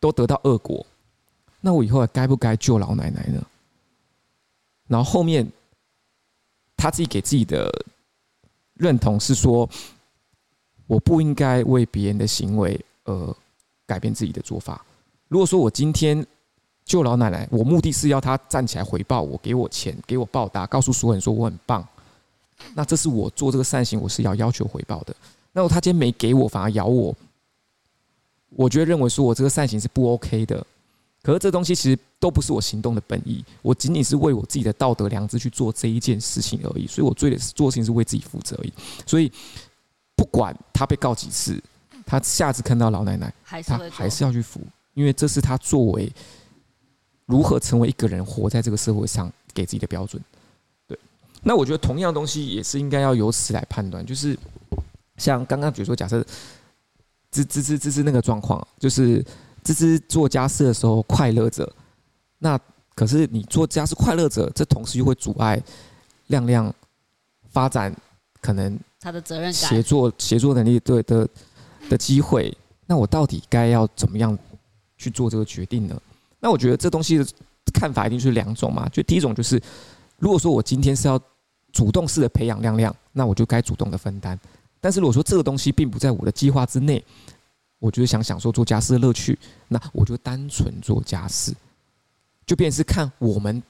[0.00, 0.84] 都得到恶果，
[1.60, 3.44] 那我以后该不该救老奶奶呢？
[4.86, 5.50] 然后后面
[6.76, 7.70] 他自己给自己的
[8.74, 9.68] 认同是说，
[10.86, 13.36] 我不应该为别人的行为而
[13.86, 14.84] 改变自己的做法。
[15.28, 16.24] 如果说我今天
[16.84, 21.84] 救老奶奶，我目的是要他站起来回报我，给我钱，给我报答，告诉所有人说我很棒。
[22.74, 25.14] 那这是我做这个善行，我是要要求回报的。
[25.52, 27.12] 那如果他今天没给我，反而咬我，
[28.56, 30.66] 我觉得认为说我这个善行是不 OK 的。
[31.22, 36.86] 可是这东西其实都不是我行动的本意，我仅仅是为我自己的道德良知去做这一件事情而已。
[36.86, 38.72] 所以我做的做事情是为自己负责而已。
[39.04, 39.30] 所以
[40.14, 41.60] 不管他被告几次，
[42.06, 43.34] 他下次看到老奶奶，
[43.64, 44.60] 他还是要去扶，
[44.94, 46.08] 因为这是他作为
[47.24, 50.22] 如何成为一个人活在这个社会上给自己的标准。
[50.86, 50.96] 对
[51.42, 54.38] 那我觉得同样东西也是应该要由此来判断，就是
[55.16, 56.24] 像刚刚比如说假设，
[57.44, 59.24] 吱吱吱吱吱那个状况，就是
[59.64, 61.70] 芝芝做家事的时候快乐着，
[62.38, 62.58] 那
[62.94, 65.62] 可是你做家事快乐着，这同时又会阻碍
[66.28, 66.72] 亮亮
[67.50, 67.94] 发展
[68.40, 71.28] 可能他的责任感、协作协作能力对的
[71.88, 72.56] 的机会。
[72.86, 74.38] 那我到底该要怎么样
[74.96, 76.00] 去做这个决定呢？
[76.38, 77.26] 那我觉得这东西的
[77.74, 78.88] 看法一定是两种嘛。
[78.90, 79.60] 就第一种就是，
[80.18, 81.20] 如果说我今天是要
[81.72, 84.38] 主动式的培养亮亮，那我就该主动的分担。
[84.80, 87.02] 但是如果说这个东西并不在我的计划之内，
[87.78, 89.38] 我就是想享受做家事的乐趣，
[89.68, 91.54] 那我就单纯做家事，
[92.46, 93.62] 就变成是看我们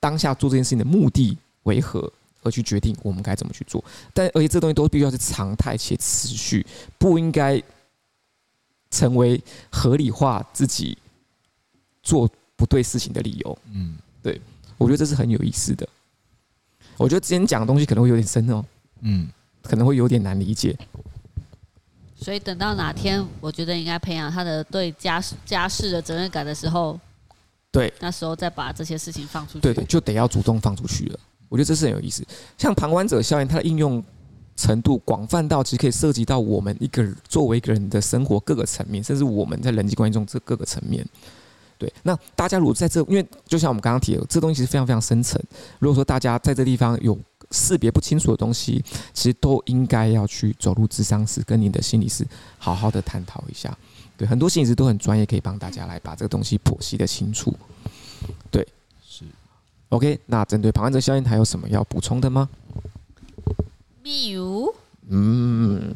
[0.00, 2.12] 当下做这件事情的目的为何
[2.42, 3.82] 而去决定我们该怎么去做。
[4.14, 6.66] 但而且这东西都必须要是常态且持续，
[6.98, 7.62] 不应该
[8.90, 9.40] 成为
[9.70, 10.96] 合理化自己
[12.02, 13.58] 做不对事情的理由。
[13.72, 14.40] 嗯，对，
[14.78, 15.86] 我觉得这是很有意思的。
[16.96, 18.64] 我觉得今天讲的东西可能会有点深哦。
[19.00, 19.28] 嗯。
[19.66, 20.76] 可能会有点难理解，
[22.14, 26.98] 所以等到哪天，我觉得应该培养他的对家事家事的责任感的时候，
[27.70, 31.20] 对，那时候再把这些事情放出去，对对，就得要主动放出去了。
[31.48, 32.24] 我觉得这是很有意思。
[32.56, 34.02] 像旁观者效应，它的应用
[34.56, 41.06] 程度广泛到其实可以涉及到我们一个作为一个人的生活各个层面，甚至我们在人际关系中这各个层面。
[41.78, 45.40] 对，那大家如果在这，因为就像我们刚刚提的，这东西其实非常非常深层。
[45.78, 47.16] 如果说大家在这地方有
[47.50, 52.26] 识别不清楚的东西，其实都应该要去走入智商室，跟你的心理师
[52.58, 53.76] 好好的探讨一下。
[54.16, 57.54] 对，很多心理师都很专业，可以帮大家来把这个东西剖析的清楚。
[58.50, 58.66] 对，
[59.06, 59.24] 是。
[59.90, 62.48] OK，那针对旁观者效应，还有什么要补充的吗？
[64.02, 64.74] 没有。
[65.08, 65.94] 嗯。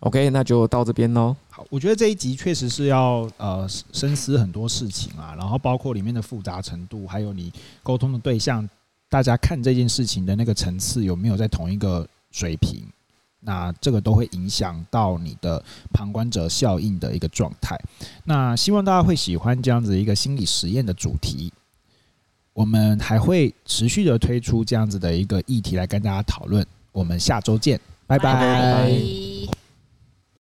[0.00, 1.36] OK，那就到这边喽。
[1.50, 7.52] 好，我觉得这一集确实是要呃深思很多事情啊，然后包括里面的复杂程度，还有你
[7.82, 8.68] 沟通的对象。
[9.10, 12.82] 大家看这件事情的那个层次有没有在同一个水平？
[13.40, 15.62] 那这个都会影响到你的
[15.92, 17.74] 旁观者效应的一个状态。
[18.24, 21.52] 那希望大家会喜欢这样子一个心理实验的主题。
[22.52, 26.64] 我们还会持续的推出这样子的一个议题来跟大家讨论。
[26.92, 28.34] 我们下周见，拜拜。
[28.34, 28.40] 拜
[28.90, 29.59] 拜。